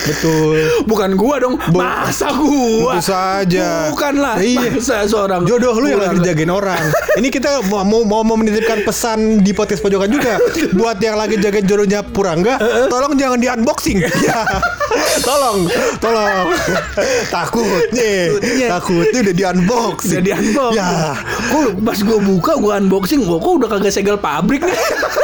Betul. 0.03 0.83
Bukan 0.83 1.14
gua 1.14 1.38
dong. 1.38 1.55
Masa 1.71 2.35
gua? 2.35 2.99
Tentu 2.99 3.07
saja. 3.07 3.87
Bukan 3.88 4.14
lah. 4.18 4.35
Iya. 4.37 4.75
Masa 4.75 5.07
seorang 5.07 5.47
Jodoh 5.47 5.79
lu 5.79 5.87
yang 5.88 6.01
Bukan 6.01 6.11
lagi 6.11 6.27
jagain 6.27 6.51
orang. 6.51 6.83
Ini 7.12 7.29
kita 7.29 7.62
mau 7.71 7.85
mau, 8.03 8.23
mau 8.23 8.35
menitipkan 8.35 8.83
pesan 8.83 9.40
di 9.40 9.53
podcast 9.53 9.79
pojokan 9.79 10.11
juga 10.11 10.42
buat 10.79 10.99
yang 10.99 11.14
lagi 11.14 11.38
jagain 11.38 11.62
jodohnya 11.62 12.03
Purangga, 12.03 12.59
tolong 12.88 13.14
jangan 13.14 13.38
di 13.38 13.47
unboxing. 13.47 14.03
Ya. 14.23 14.42
tolong, 15.23 15.71
tolong. 15.99 16.51
Takutnya, 17.31 18.12
Takutnya. 18.33 18.66
takutnya 18.68 19.18
udah 19.23 19.35
di 19.35 19.45
unboxing. 19.47 20.11
Udah 20.12 20.23
di 20.23 20.33
unbox. 20.33 20.73
Ya. 20.75 20.90
Kok 21.49 21.68
pas 21.81 21.99
gue 22.01 22.18
buka 22.22 22.58
gue 22.58 22.72
unboxing, 22.72 23.26
gua 23.26 23.38
kok 23.42 23.52
udah 23.62 23.68
kagak 23.68 23.92
segel 23.92 24.16
pabrik 24.18 24.62
nih. 24.62 24.78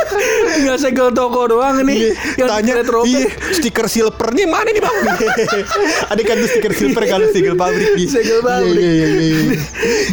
Tinggal 0.58 0.76
segel 0.80 1.08
toko 1.12 1.46
doang 1.48 1.84
nih. 1.84 2.10
Iya, 2.10 2.12
Yang 2.38 2.48
tanya 2.50 2.72
iya, 3.06 3.26
stiker 3.54 3.86
silvernya 3.86 4.46
mana 4.48 4.68
nih 4.70 4.82
bang? 4.82 4.96
Ada 6.12 6.22
kan 6.24 6.36
tuh 6.40 6.48
stiker 6.50 6.72
silver 6.74 7.02
kalau 7.06 7.26
stiker 7.30 7.54
pabrik 7.54 7.90
nih. 7.94 8.06
Segel 8.08 8.40
pabrik. 8.42 8.78
Iya, 8.80 8.92
iya, 8.92 9.06
iya, 9.08 9.38
iya. 9.44 9.56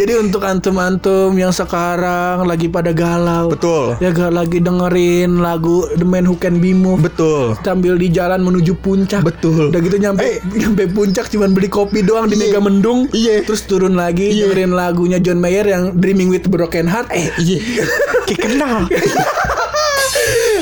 Jadi 0.01 0.13
untuk 0.19 0.41
antum-antum 0.45 1.31
yang 1.35 1.51
sekarang 1.51 2.45
lagi 2.45 2.67
pada 2.69 2.91
galau, 2.91 3.51
Betul. 3.51 3.97
ya 4.03 4.11
gak 4.11 4.31
lagi 4.31 4.59
dengerin 4.61 5.39
lagu 5.41 5.87
The 5.95 6.05
Man 6.05 6.27
Who 6.27 6.37
Can 6.37 6.59
Be 6.59 6.75
Moved, 6.75 7.07
Betul. 7.07 7.55
sambil 7.63 7.95
di 7.97 8.11
jalan 8.11 8.43
menuju 8.43 8.77
puncak. 8.79 9.23
Betul. 9.25 9.71
Udah 9.73 9.81
gitu 9.81 9.97
nyampe 9.97 10.43
nyampe 10.53 10.83
puncak 10.91 11.31
cuman 11.31 11.55
beli 11.55 11.67
kopi 11.71 12.05
doang 12.05 12.29
di. 12.29 12.37
Mega 12.37 12.61
Mendung. 12.61 13.07
Iya. 13.11 13.41
Terus 13.47 13.65
turun 13.65 13.97
lagi 13.97 14.29
dengerin 14.35 14.75
lagunya 14.75 15.17
John 15.17 15.39
Mayer 15.41 15.65
yang 15.65 15.97
Dreaming 15.97 16.29
with 16.29 16.45
Broken 16.47 16.85
Heart. 16.85 17.09
Eh, 17.15 17.31
Iya. 17.41 17.57
Kayak 18.29 18.39
kenal. 18.45 18.77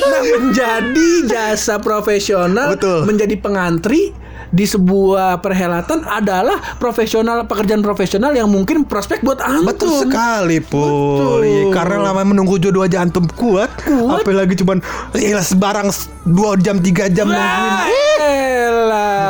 nah 0.09 0.21
menjadi 0.21 1.09
jasa 1.29 1.79
profesional, 1.79 2.75
Betul. 2.75 3.07
menjadi 3.07 3.35
pengantri 3.39 4.11
di 4.53 4.69
sebuah 4.69 5.41
perhelatan 5.41 6.05
adalah 6.05 6.77
profesional 6.77 7.49
pekerjaan 7.49 7.81
profesional 7.81 8.37
yang 8.37 8.45
mungkin 8.45 8.85
prospek 8.85 9.25
buat 9.25 9.41
antum. 9.41 9.73
Betul 9.73 9.89
sekali, 10.05 10.61
Pul. 10.61 10.85
Betul. 10.85 11.41
Iya, 11.41 11.63
karena 11.73 11.97
lama 12.05 12.21
menunggu 12.21 12.61
jodoh 12.61 12.85
aja 12.85 13.01
antum 13.01 13.25
kuat. 13.33 13.73
Kuat. 13.81 14.21
Apalagi 14.21 14.53
cuman 14.61 14.77
ya 15.17 15.41
sebarang 15.41 15.89
2 16.29 16.61
jam 16.61 16.77
3 16.77 17.09
jam 17.09 17.33
nungguin. 17.33 18.02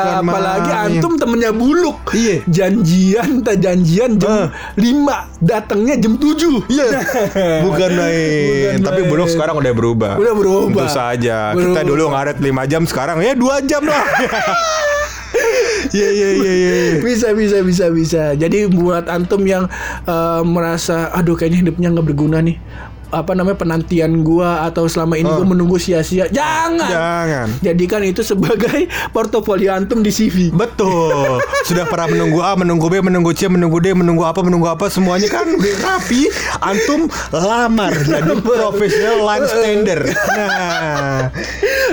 Bukan 0.04 0.28
apalagi 0.28 0.70
main. 0.70 0.84
antum 0.92 1.13
temennya 1.16 1.52
buluk. 1.52 2.00
Iya. 2.12 2.36
Janjian, 2.46 3.42
tak 3.42 3.56
janjian 3.60 4.12
jam 4.20 4.30
Eh. 4.30 4.48
5, 4.80 5.18
datangnya 5.39 5.96
jam 5.98 6.13
7. 6.16 6.68
Iya. 6.68 6.88
Bukan 7.66 7.89
main. 7.94 8.78
Bukan 8.78 8.82
Tapi 8.84 9.02
main. 9.02 9.10
Bulog 9.10 9.30
sekarang 9.30 9.56
udah 9.58 9.74
berubah. 9.74 10.13
Udah 10.18 10.34
berubah. 10.36 10.86
Tentu 10.86 10.88
saja. 10.89 11.38
Berubah. 11.54 11.68
Kita 11.74 11.82
dulu 11.84 12.04
ngaret 12.10 12.38
5 12.38 12.72
jam 12.72 12.84
sekarang 12.84 13.18
ya 13.20 13.34
2 13.34 13.70
jam 13.70 13.84
lah. 13.84 14.04
Iya 15.94 16.10
iya 16.10 16.30
iya 16.34 16.54
iya. 16.54 16.74
bisa 17.02 17.34
bisa 17.34 17.62
bisa 17.62 17.86
bisa 17.89 18.22
jadi 18.34 18.66
buat 18.66 19.06
antum 19.10 19.42
yang 19.46 19.66
eh, 20.06 20.42
merasa 20.42 21.10
aduh 21.12 21.38
kayaknya 21.38 21.70
hidupnya 21.70 21.88
nggak 21.94 22.08
berguna 22.08 22.38
nih 22.42 22.58
apa 23.13 23.32
namanya 23.32 23.56
penantian 23.56 24.26
gua 24.26 24.65
atau 24.65 24.89
selama 24.89 25.15
ini 25.15 25.30
gua 25.30 25.45
menunggu 25.45 25.78
sia-sia 25.78 26.26
jangan 26.28 26.89
Jangan. 26.89 27.47
jadikan 27.62 28.02
itu 28.02 28.26
sebagai 28.26 28.89
portofolio 29.15 29.71
antum 29.71 30.02
di 30.02 30.10
CV 30.10 30.49
Betul. 30.54 31.39
Sudah 31.63 31.86
pernah 31.86 32.10
menunggu 32.10 32.39
A, 32.39 32.56
menunggu 32.56 32.89
B, 32.89 32.99
menunggu 32.99 33.32
C, 33.32 33.47
menunggu 33.47 33.78
D, 33.78 33.93
menunggu 33.93 34.23
apa, 34.23 34.41
menunggu 34.41 34.67
apa 34.67 34.89
semuanya 34.89 35.28
kan 35.28 35.45
rapi. 35.80 36.28
Antum 36.60 37.08
lamar 37.32 37.93
jadi 37.93 38.34
profesional 38.39 39.17
line 39.21 39.45
stander. 39.45 39.99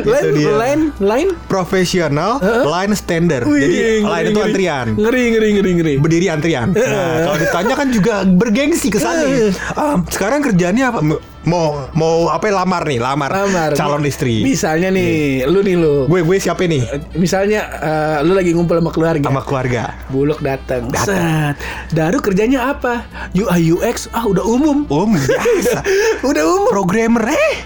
Nah, 0.01 0.17
itu 0.17 0.33
dia. 0.33 0.55
lain 0.57 0.81
lain 0.97 1.29
Profesional 1.45 2.41
line 2.65 2.97
stander. 2.97 3.45
Wih, 3.45 3.61
Jadi 3.61 3.77
ngeri, 3.77 3.97
line 4.01 4.27
itu 4.33 4.41
antrian. 4.41 4.87
ngeri 4.97 5.25
ngeri 5.37 5.49
ngeri 5.61 5.71
ngeri 5.77 5.95
Berdiri 6.01 6.27
antrian. 6.33 6.73
Nah, 6.73 7.29
kalau 7.29 7.37
ditanya 7.37 7.75
kan 7.77 7.89
juga 7.93 8.15
bergengsi 8.25 8.89
kesannya. 8.89 9.53
Ah, 9.77 10.01
sekarang 10.09 10.41
kerjaannya 10.41 10.85
apa? 10.89 10.99
Mau 11.41 11.89
mau 11.97 12.29
apa 12.29 12.47
ya, 12.47 12.61
lamar 12.61 12.85
nih, 12.85 13.01
lamar, 13.01 13.33
Lamar. 13.33 13.73
calon 13.73 14.05
istri. 14.05 14.45
misalnya 14.45 14.93
nih 14.93 15.49
lu 15.49 15.65
nih 15.65 15.73
lu 15.73 16.05
Gue 16.05 16.21
gue 16.21 16.37
siapa 16.37 16.63
nih? 16.63 16.85
misalnya 17.17 17.65
eh, 17.81 18.19
lu 18.21 18.37
lagi 18.37 18.53
ngumpul 18.53 18.77
sama 18.77 18.93
keluarga 18.93 19.25
Sama 19.25 19.41
keluarga. 19.41 19.83
Bulog 20.07 20.37
datang. 20.39 20.93
Set. 20.93 21.57
Daru 21.91 22.21
kerjanya 22.21 22.69
apa? 22.71 23.09
UI 23.33 23.73
UX 23.73 24.13
ah 24.13 24.23
udah 24.23 24.45
umum. 24.45 24.85
Om 24.85 25.17
biasa. 25.17 25.81
Udah 26.29 26.45
umum. 26.45 26.69
Programmer 26.69 27.33
eh. 27.33 27.57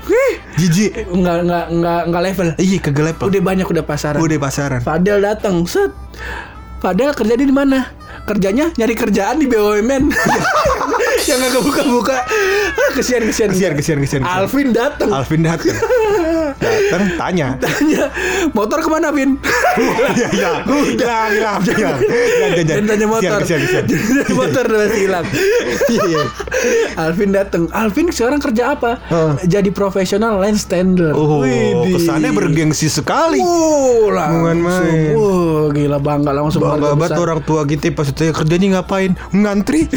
Jijik. 0.54 1.10
Enggak 1.10 1.42
enggak 1.42 1.64
enggak 1.68 2.00
enggak 2.06 2.22
level. 2.22 2.46
Iya 2.54 2.78
kegelap. 2.78 3.16
Udah 3.18 3.40
banyak 3.42 3.66
udah 3.66 3.82
pasaran. 3.82 4.22
Udah 4.22 4.38
pasaran. 4.38 4.80
Fadel 4.80 5.18
datang. 5.18 5.66
Set. 5.66 5.90
Fadel 6.78 7.10
kerja 7.10 7.34
di 7.34 7.48
mana? 7.48 7.90
Kerjanya 8.22 8.70
nyari 8.72 8.94
kerjaan 8.94 9.36
di 9.36 9.50
BUMN. 9.50 10.04
yang 11.30 11.40
nggak 11.40 11.64
buka-buka. 11.64 12.16
Ah, 12.74 12.90
kesian 12.92 13.24
kesian. 13.24 13.48
Kesian 13.52 13.72
kesian 13.76 13.98
kesian. 14.00 14.22
Alvin 14.24 14.76
datang. 14.76 15.08
Alvin 15.08 15.40
datang. 15.44 15.72
Datang 16.54 17.18
tanya. 17.18 17.48
Tanya, 17.58 18.06
motor 18.54 18.78
ke 18.78 18.86
mana, 18.86 19.10
Vin? 19.10 19.36
Iya 19.74 20.28
iya. 20.30 20.52
Hilang 20.62 21.30
hilang 21.34 21.60
hilang. 21.66 21.98
Jangan 22.62 22.84
tanya 22.86 23.06
motor. 23.10 23.38
Kesian 23.42 23.60
kesian. 23.66 23.84
kesian. 23.90 24.22
Tanya 24.22 24.34
motor 24.38 24.64
udah 24.68 24.90
hilang. 24.94 25.26
Iya 25.84 26.02
iya. 26.08 26.24
Alvin 26.96 27.34
datang. 27.34 27.68
Alvin 27.74 28.08
sekarang 28.08 28.38
kerja 28.38 28.78
apa? 28.78 29.02
Jadi 29.44 29.74
profesional 29.74 30.38
line 30.38 30.56
stander. 30.56 31.12
Oh, 31.12 31.42
kesannya 31.90 32.30
bergengsi 32.30 32.86
sekali. 32.86 33.42
Oh, 33.42 34.08
langsung. 34.14 34.94
Wah, 35.18 35.64
gila 35.74 35.98
bangga 35.98 36.30
langsung 36.32 36.62
Bangga 36.62 36.94
banget 36.94 37.18
orang 37.18 37.40
tua 37.42 37.66
kita 37.66 37.90
pas 37.92 38.08
itu 38.08 38.30
kerjanya 38.30 38.80
ngapain? 38.80 39.18
Ngantri. 39.34 39.90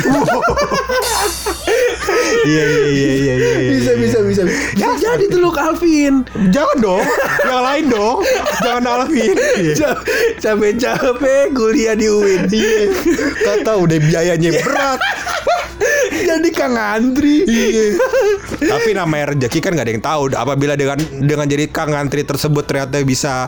Iya 2.47 2.63
iya 2.63 2.87
iya 2.87 3.13
iya 3.17 3.33
iya. 3.35 3.71
Bisa, 3.73 3.91
bisa, 3.93 4.17
bisa. 4.23 4.41
Bisa 4.47 4.87
jadi 4.95 5.23
tuh 5.27 5.39
lu 5.39 5.51
Alvin. 5.51 6.23
Jangan 6.49 6.77
dong. 6.79 7.03
Yang 7.43 7.61
lain 7.63 7.85
dong. 7.89 8.17
Jangan 8.61 8.83
Alvin. 8.87 9.35
Iya. 9.57 9.73
Ca- 9.75 10.01
Capek-capek 10.39 11.51
kuliah 11.51 11.93
di 11.93 12.07
UIN. 12.07 12.47
Iya. 12.47 12.83
Kata 13.43 13.71
udah 13.77 13.97
biayanya 13.99 14.51
berat. 14.55 14.99
Jadi 16.19 16.49
Kang 16.49 16.73
Andri. 16.73 17.43
Iya. 17.43 17.85
Tapi 18.57 18.89
namanya 18.91 19.31
rezeki 19.31 19.59
kan 19.59 19.71
nggak 19.71 19.85
ada 19.85 19.93
yang 19.93 20.03
tahu. 20.03 20.21
Apabila 20.31 20.73
dengan 20.73 20.97
dengan 21.19 21.45
jadi 21.45 21.67
kang 21.67 21.91
ngantri 21.91 22.23
tersebut 22.23 22.63
ternyata 22.63 22.97
bisa 23.01 23.45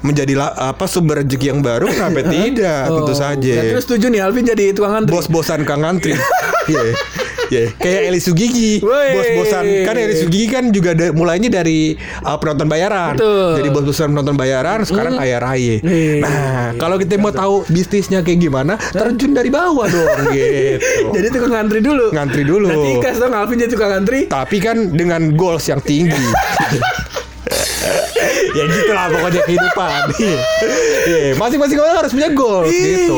menjadi 0.00 0.36
apa 0.54 0.84
sumber 0.84 1.20
rezeki 1.20 1.46
yang 1.48 1.60
baru, 1.60 1.88
kenapa 1.88 2.22
tidak? 2.30 2.82
Tentu 2.86 3.04
Oh, 3.04 3.16
saja. 3.16 3.52
ya, 3.54 3.62
terus 3.68 3.84
setuju 3.84 4.06
nih 4.08 4.20
Alvin 4.20 4.44
jadi 4.44 4.64
tukang 4.70 4.94
antri. 4.96 5.10
Bos-bosan 5.10 5.62
kang 5.62 5.82
ngantri. 5.82 6.14
Iya. 6.64 6.96
Iya. 7.48 7.72
Kayak 7.76 8.00
Eli 8.08 8.20
Sugigi. 8.20 8.72
Bos-bosan 8.80 9.64
kan 9.84 9.94
Eli 9.94 10.14
Sugigi 10.16 10.46
kan 10.46 10.64
juga 10.68 10.92
da- 10.92 11.12
mulainya 11.12 11.50
dari 11.52 11.94
uh, 12.22 12.36
penonton 12.36 12.66
bayaran. 12.66 13.14
Betul. 13.16 13.52
Jadi 13.60 13.68
bos-bosan 13.70 14.08
penonton 14.10 14.36
bayaran 14.36 14.78
sekarang 14.82 15.14
raya. 15.18 15.40
Iya. 15.44 15.80
Nah, 16.20 16.66
kalau 16.76 16.96
kita 16.96 17.16
mau 17.16 17.30
tahu 17.30 17.64
bisnisnya 17.68 18.20
kayak 18.20 18.40
gimana, 18.40 18.76
terjun 18.90 19.32
dari 19.32 19.48
bawah 19.48 19.86
dong 19.86 20.28
gitu. 20.34 21.12
Jadi 21.12 21.26
tukang 21.30 21.54
antri 21.56 21.80
dulu. 21.80 22.12
Ngantri 22.12 22.42
dulu. 22.42 22.66
Nanti 22.66 22.90
ikhlas 22.98 23.16
dong 23.18 23.32
Alvin 23.32 23.56
jadi 23.58 23.72
tukang 23.72 23.92
antri. 23.92 24.26
Tapi 24.26 24.56
kan 24.58 24.76
dengan 24.90 25.34
goals 25.34 25.66
yang 25.66 25.80
tinggi. 25.80 26.14
ya 28.54 28.64
gitulah 28.64 29.06
pokoknya 29.10 29.42
kehidupan. 29.44 30.00
Iya. 30.16 30.38
Iya, 31.04 31.18
masing-masing 31.36 31.78
orang 31.78 31.96
harus 32.00 32.12
punya 32.14 32.30
goals 32.32 32.72
gitu. 32.72 33.16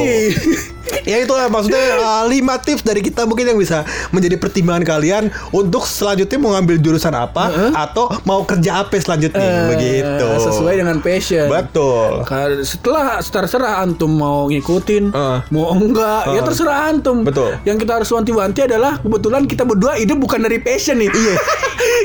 Ya 1.10 1.22
itulah 1.22 1.46
maksudnya 1.46 2.00
uh, 2.00 2.24
lima 2.26 2.58
tips 2.58 2.82
dari 2.82 3.00
kita 3.00 3.24
mungkin 3.24 3.46
yang 3.46 3.58
bisa 3.58 3.84
menjadi 4.10 4.36
pertimbangan 4.36 4.82
kalian 4.82 5.24
untuk 5.50 5.84
selanjutnya 5.84 6.38
mau 6.40 6.56
ngambil 6.56 6.80
jurusan 6.80 7.14
apa 7.14 7.50
atau 7.72 8.10
mau 8.24 8.42
kerja 8.42 8.82
apa 8.82 8.96
selanjutnya 8.96 9.38
Eh, 9.38 9.66
begitu. 9.70 10.28
Sesuai 10.42 10.74
dengan 10.80 10.98
passion. 10.98 11.46
Betul. 11.46 12.24
Setelah 12.62 13.20
terserah 13.20 13.84
antum 13.84 14.10
mau 14.10 14.48
ngikutin, 14.48 15.12
Heeh. 15.12 15.38
mau 15.52 15.70
enggak, 15.72 16.22
ya 16.32 16.40
Heeh. 16.40 16.44
terserah 16.44 16.78
antum. 16.90 17.22
Betul. 17.22 17.54
Yang 17.62 17.86
kita 17.86 17.92
harus 18.02 18.10
wanti-wanti 18.10 18.60
adalah 18.66 18.98
kebetulan 18.98 19.42
kita 19.44 19.62
berdua 19.62 19.96
hidup 19.96 20.18
bukan 20.18 20.42
dari 20.42 20.58
passion 20.58 20.98
nih. 20.98 21.10
Iya. 21.10 21.34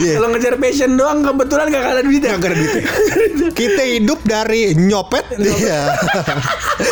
Iya. 0.02 0.18
Kalau 0.18 0.34
ngejar 0.34 0.56
passion 0.58 0.98
doang 0.98 1.22
kebetulan 1.22 1.66
gak 1.70 1.84
kalah 1.84 2.04
duitnya. 2.06 2.34
Nggak 2.38 2.50
ada 2.50 2.58
duitnya. 2.58 2.84
Kita 3.62 3.84
hidup 3.86 4.20
dari 4.26 4.74
nyopet, 4.74 5.26
iya. 5.38 5.94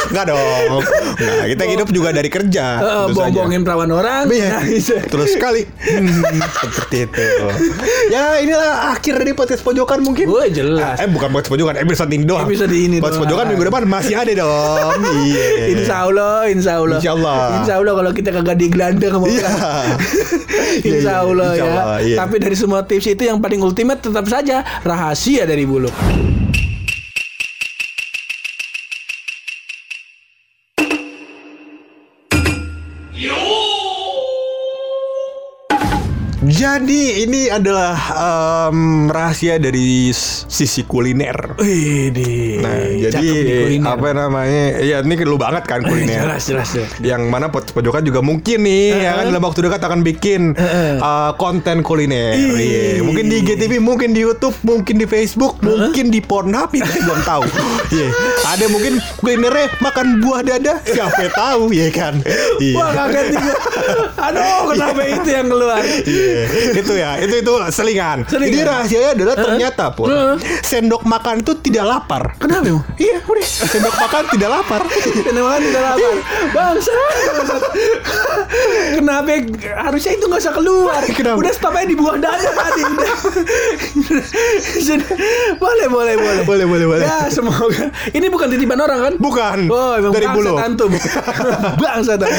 Enggak 0.09 0.25
dong. 0.29 0.81
Nah, 1.17 1.45
kita 1.47 1.63
hidup 1.65 1.88
juga 1.89 2.09
dari 2.09 2.27
kerja. 2.27 2.65
Saja. 2.79 3.09
bohong-bohongin 3.09 3.61
perawan 3.61 3.89
orang. 3.89 4.23
Iya. 4.25 4.47
Nah, 4.51 4.63
bisa. 4.63 4.95
Terus 5.01 5.29
sekali 5.31 5.61
Hmm, 5.79 6.39
Seperti 6.69 6.97
itu 7.03 7.21
Ya 8.07 8.37
inilah 8.37 8.91
akhir 8.91 9.17
dari 9.17 9.31
podcast 9.31 9.61
pojokan 9.61 9.99
mungkin 9.99 10.25
Woi, 10.25 10.49
jelas. 10.49 10.97
Eh 10.97 11.07
bukan 11.07 11.29
podcast 11.29 11.49
pojokan 11.49 11.75
Episode 11.77 12.11
ini 12.11 12.23
doang 12.23 12.45
Episode 12.45 12.71
ini 12.71 12.97
Podcast 12.97 13.17
doang. 13.17 13.23
pojokan 13.27 13.45
minggu 13.47 13.63
depan 13.65 13.83
masih 13.85 14.15
ada 14.15 14.33
dong 14.35 14.99
Iya 15.25 15.45
Insya 15.71 15.95
Allah, 16.03 16.35
insya 16.47 16.71
Allah. 16.77 16.97
Insya 16.97 17.11
Allah. 17.13 17.39
Insya 17.57 17.73
Allah 17.75 17.93
kalau 17.95 18.11
kita 18.11 18.29
kagak 18.31 18.57
digelandang 18.57 19.11
sama 19.11 19.25
orang. 19.25 19.87
Iya, 20.79 20.85
insya 20.87 21.11
iya. 21.11 21.15
Allah 21.19 21.49
Insya 21.49 21.65
ya. 21.65 21.73
Allah, 21.73 21.97
iya. 21.99 22.15
Tapi 22.15 22.35
dari 22.37 22.53
semua 22.53 22.81
tips 22.81 23.07
itu 23.09 23.23
yang 23.23 23.39
paling 23.39 23.59
ultimate 23.59 23.99
tetap 23.99 24.25
saja 24.25 24.61
rahasia 24.81 25.43
dari 25.43 25.65
buluk. 25.65 25.93
Jadi 36.59 37.23
ini 37.23 37.47
adalah 37.47 37.95
em, 38.67 39.07
rahasia 39.07 39.55
dari 39.55 40.11
sisi 40.11 40.83
kuliner. 40.83 41.55
Di. 41.55 42.59
Nah, 42.59 42.99
jadi 42.99 43.27
kuliner. 43.79 43.87
apa 43.87 44.07
namanya? 44.11 44.83
Ya 44.83 44.99
ini 44.99 45.15
lu 45.23 45.39
banget 45.39 45.63
kan 45.63 45.79
kuliner. 45.87 46.27
jelas, 46.27 46.51
jelas, 46.51 46.67
jelas. 46.75 46.91
Yang 46.99 47.31
mana 47.31 47.47
pojokan 47.47 48.03
juga 48.03 48.19
mungkin 48.19 48.67
nih 48.67 48.91
ya 48.91 49.23
kan 49.23 49.31
dalam 49.31 49.39
waktu 49.47 49.71
dekat 49.71 49.81
akan 49.87 50.03
bikin 50.03 50.51
uh, 50.99 51.31
konten 51.39 51.79
kuliner. 51.79 52.35
Iya. 52.35 53.07
Mungkin 53.07 53.31
di 53.31 53.39
IGTV, 53.39 53.79
mungkin 53.79 54.11
di 54.11 54.19
YouTube, 54.27 54.59
mungkin 54.67 54.99
di 54.99 55.07
Facebook, 55.07 55.63
mungkin 55.63 56.11
di 56.11 56.19
Pornhub 56.19 56.75
itu 56.75 56.83
saya 56.91 57.07
belum 57.07 57.21
tahu. 57.23 57.43
Iya. 57.89 58.11
Ada 58.45 58.65
mungkin 58.69 59.01
kulinernya 59.17 59.65
makan 59.81 60.21
buah 60.21 60.45
dada, 60.45 60.77
siapa 60.85 61.25
tahu 61.33 61.73
ya 61.73 61.89
kan. 61.89 62.21
Iya. 62.61 62.75
Wah 62.75 62.89
kaget 62.93 63.25
nih 63.33 63.39
gua. 63.39 63.55
Aduh 64.29 64.61
kenapa 64.75 65.01
itu 65.07 65.29
yang 65.31 65.47
keluar 65.49 65.81
Iya, 65.81 66.48
itu 66.49 66.93
ya, 66.97 67.17
itu 67.21 67.35
itu 67.41 67.53
selingan. 67.69 68.25
Selingan. 68.25 68.49
Jadi 68.49 68.59
rahasianya 68.65 69.09
adalah 69.15 69.35
ternyata 69.37 69.85
pun 69.93 70.07
sendok 70.65 71.03
makan 71.05 71.41
itu 71.45 71.53
tidak 71.61 71.85
lapar. 71.85 72.33
Kenapa? 72.41 72.81
Iya, 72.97 73.21
udah. 73.23 73.45
Sendok 73.45 73.95
makan 73.95 74.23
tidak 74.33 74.49
lapar. 74.49 74.81
Kenapa 74.89 75.47
kan 75.55 75.61
tidak 75.61 75.81
lapar 75.83 76.15
Bangsa 76.49 76.91
bangsat. 77.29 77.61
Kenapa 78.97 79.31
Harusnya 79.59 80.11
itu 80.17 80.25
gak 80.25 80.41
usah 80.41 80.53
keluar 80.53 81.01
Kenapa? 81.13 81.37
Udah 81.39 81.51
stop 81.53 81.73
aja 81.75 81.87
di 81.87 81.95
buah 81.95 82.17
dada 82.17 82.49
tadi. 82.49 82.83
Boleh 85.59 85.87
boleh 85.87 86.15
boleh 86.17 86.41
Boleh, 86.43 86.65
boleh, 86.65 86.85
boleh. 86.87 87.05
Ya 87.05 87.29
semoga 87.29 87.91
Ini 88.11 88.27
bukan 88.27 88.47
titipan 88.49 88.79
orang 88.81 88.99
kan 88.99 89.13
Bukan. 89.21 89.57
Oh 89.69 89.93
emang 89.95 90.11
Dari 90.13 90.25
bangsa 90.27 90.37
Bulog. 90.37 90.57
antum 90.59 90.89
Bangsa 91.83 92.11
antum 92.17 92.29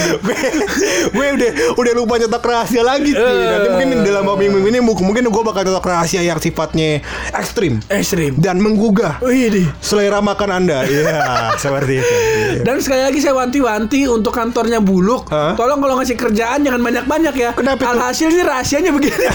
gue 1.11 1.27
udah 1.37 1.51
udah 1.77 1.93
lupa 1.95 2.15
nyetak 2.17 2.43
rahasia 2.43 2.83
lagi 2.83 3.13
sih. 3.13 3.21
Nanti 3.21 3.69
mungkin 3.71 3.89
dalam 4.03 4.25
minggu 4.27 4.59
ini 4.69 4.79
mungkin 4.81 5.25
gue 5.29 5.43
bakal 5.45 5.63
nyetak 5.67 5.87
rahasia 5.87 6.21
yang 6.25 6.39
sifatnya 6.41 7.05
ekstrim 7.37 7.81
Ekstrim 7.89 8.37
dan 8.41 8.59
menggugah 8.59 9.21
Wih 9.21 9.53
di 9.53 9.65
selera 9.85 10.19
makan 10.25 10.51
anda. 10.51 10.79
Iya, 10.91 11.55
seperti 11.57 12.03
itu. 12.03 12.15
Iya. 12.15 12.63
Dan 12.67 12.77
sekali 12.83 13.03
lagi 13.07 13.19
saya 13.23 13.35
wanti-wanti 13.39 14.11
untuk 14.11 14.35
kantornya 14.35 14.83
Buluk. 14.83 15.31
Hah? 15.31 15.55
Tolong 15.55 15.79
kalau 15.81 15.95
ngasih 15.97 16.17
kerjaan 16.19 16.67
jangan 16.67 16.83
banyak-banyak 16.83 17.35
ya. 17.37 17.51
Kenapa? 17.55 17.95
Alhasil 17.95 18.29
sih 18.29 18.43
rahasianya 18.43 18.91
begini. 18.91 19.17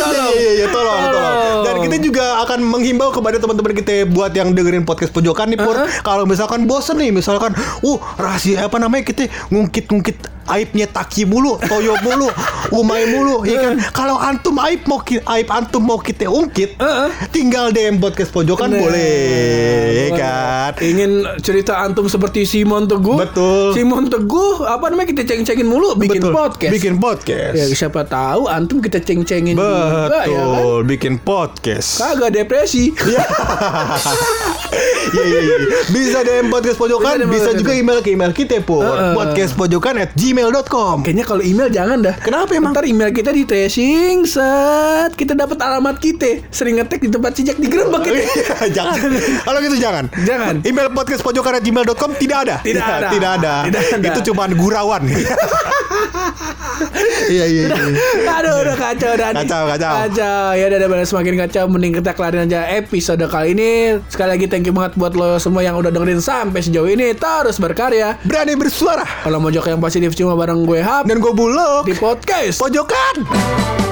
tolong. 0.00 0.32
Iya, 0.32 0.40
iya, 0.40 0.52
iya, 0.64 0.66
tolong, 0.72 1.00
tolong. 1.12 1.12
Tolong. 1.12 1.62
Dan 1.66 1.74
kita 1.86 1.96
juga 2.02 2.24
akan 2.46 2.58
menghimbau 2.66 3.10
kepada 3.14 3.36
teman-teman 3.38 3.72
kita 3.76 4.08
buat 4.10 4.32
yang 4.32 4.56
dengerin 4.56 4.82
podcast 4.88 5.12
pojokan 5.12 5.52
nih, 5.54 5.60
Pur. 5.60 5.76
Kalau 6.02 6.24
misalkan 6.24 6.64
bosen 6.64 6.98
nih, 6.98 7.12
misalkan, 7.12 7.52
uh, 7.84 7.98
rahasia 8.16 8.66
apa 8.66 8.80
namanya 8.80 9.06
kita 9.06 9.28
ngungkit-ngungkit 9.52 10.37
aibnya 10.48 10.86
Taki 10.86 11.24
mulu, 11.24 11.56
Toyo 11.60 11.94
mulu, 12.00 12.28
Umay 12.70 13.04
mulu, 13.06 13.42
ya 13.42 13.60
kan? 13.62 13.74
Kalau 13.90 14.16
antum 14.16 14.56
aib 14.60 14.84
mau 14.84 14.98
ki- 14.98 15.22
aib 15.22 15.48
antum 15.48 15.80
mau 15.80 15.96
kita 15.96 16.26
ungkit, 16.26 16.76
Heeh. 16.76 17.08
tinggal 17.28 17.68
DM 17.68 17.96
podcast 17.96 18.28
pojokan 18.28 18.68
Bener. 18.68 18.80
boleh, 18.82 19.18
ya 19.94 20.08
kan? 20.14 20.70
Ingin 20.78 21.10
cerita 21.38 21.78
antum 21.78 22.06
seperti 22.06 22.44
Simon 22.44 22.84
Teguh? 22.84 23.16
Betul. 23.18 23.72
Simon 23.72 24.06
Teguh 24.06 24.64
apa 24.64 24.88
namanya 24.88 25.08
kita 25.08 25.24
ceng-cengin 25.24 25.64
mulu 25.64 25.94
bikin 25.94 26.20
Betul. 26.20 26.32
podcast. 26.34 26.72
Bikin 26.72 26.94
podcast. 26.96 27.54
Ya 27.54 27.64
siapa 27.68 28.04
tahu 28.04 28.46
antum 28.46 28.78
kita 28.78 28.98
ceng-cengin 28.98 29.54
juga 29.54 30.10
Betul, 30.10 30.28
ya 30.28 30.42
kan? 30.42 30.82
bikin 30.84 31.14
podcast. 31.18 31.88
Kagak 31.98 32.30
depresi. 32.34 32.92
Iya. 32.94 33.24
Iya 35.08 35.22
iya 35.24 35.40
iya. 35.40 35.56
Bisa 35.88 36.20
DM 36.20 36.52
podcast 36.52 36.76
pojokan, 36.76 37.16
Bisa 37.16 37.24
bisa 37.24 37.40
podcast 37.46 37.58
juga 37.58 37.72
email 37.72 37.98
ke 37.98 38.12
email 38.12 38.32
kita 38.32 38.60
pur. 38.60 38.84
Heeh. 38.84 39.16
Podcastpojokan 39.16 39.94
at 39.96 40.10
gmail.com. 40.38 41.02
Kayaknya 41.02 41.24
kalau 41.26 41.42
email 41.42 41.66
jangan 41.68 41.98
dah. 41.98 42.14
Kenapa 42.22 42.54
emang? 42.54 42.70
Ntar 42.70 42.86
email 42.86 43.10
kita 43.10 43.34
di 43.34 43.42
tracing 43.42 44.22
set 44.22 45.10
kita 45.18 45.34
dapat 45.34 45.58
alamat 45.58 45.98
kita. 45.98 46.46
Sering 46.54 46.78
ngetek 46.78 47.02
di 47.02 47.10
tempat 47.10 47.34
cicak 47.34 47.58
di 47.58 47.66
gerobak 47.66 48.06
kita. 48.06 48.22
jangan. 48.76 48.94
Kalau 49.46 49.58
gitu 49.58 49.76
jangan. 49.82 50.04
Jangan. 50.22 50.54
Email 50.62 50.94
podcastpojokan 50.94 51.58
at 51.58 51.62
gmail.com 51.66 52.10
tidak 52.16 52.38
ada. 52.46 52.56
Tidak 52.62 52.78
Ya, 52.78 52.94
ada. 53.02 53.08
Tidak 53.10 53.30
ada. 53.42 53.54
Tidak 53.66 53.82
ada. 53.98 54.06
Itu 54.06 54.20
cuma 54.30 54.46
gurauan. 54.54 55.02
Iya 57.28 57.44
iya 57.44 57.62
iya. 57.68 57.76
Aduh 58.38 58.62
udah 58.62 58.76
kacau 58.78 59.12
dan 59.18 59.34
Kacau, 59.34 59.66
kacau. 59.66 59.92
Kacau 60.06 60.54
Ya 60.54 60.70
udah 60.70 60.78
daripada 60.78 61.02
semakin 61.02 61.34
kacau 61.36 61.64
Mending 61.66 61.98
kita 61.98 62.14
kelarin 62.14 62.46
aja 62.46 62.70
episode 62.70 63.20
kali 63.26 63.52
ini 63.52 63.98
Sekali 64.06 64.38
lagi 64.38 64.46
thank 64.46 64.64
you 64.64 64.72
banget 64.72 64.94
buat 64.94 65.12
lo 65.12 65.36
semua 65.36 65.60
yang 65.60 65.74
udah 65.74 65.90
dengerin 65.90 66.22
sampai 66.22 66.62
sejauh 66.62 66.86
ini 66.86 67.12
Terus 67.12 67.58
berkarya 67.58 68.16
Berani 68.22 68.54
bersuara. 68.54 69.02
Kalau 69.26 69.42
mau 69.42 69.50
jok 69.50 69.66
yang 69.68 69.82
positif 69.82 70.14
cuma 70.28 70.44
bareng 70.44 70.68
gue 70.68 70.84
Hap 70.84 71.08
Dan 71.08 71.24
gue 71.24 71.32
bulog. 71.32 71.88
Di 71.88 71.96
podcast 71.96 72.60
Pojokan. 72.60 73.87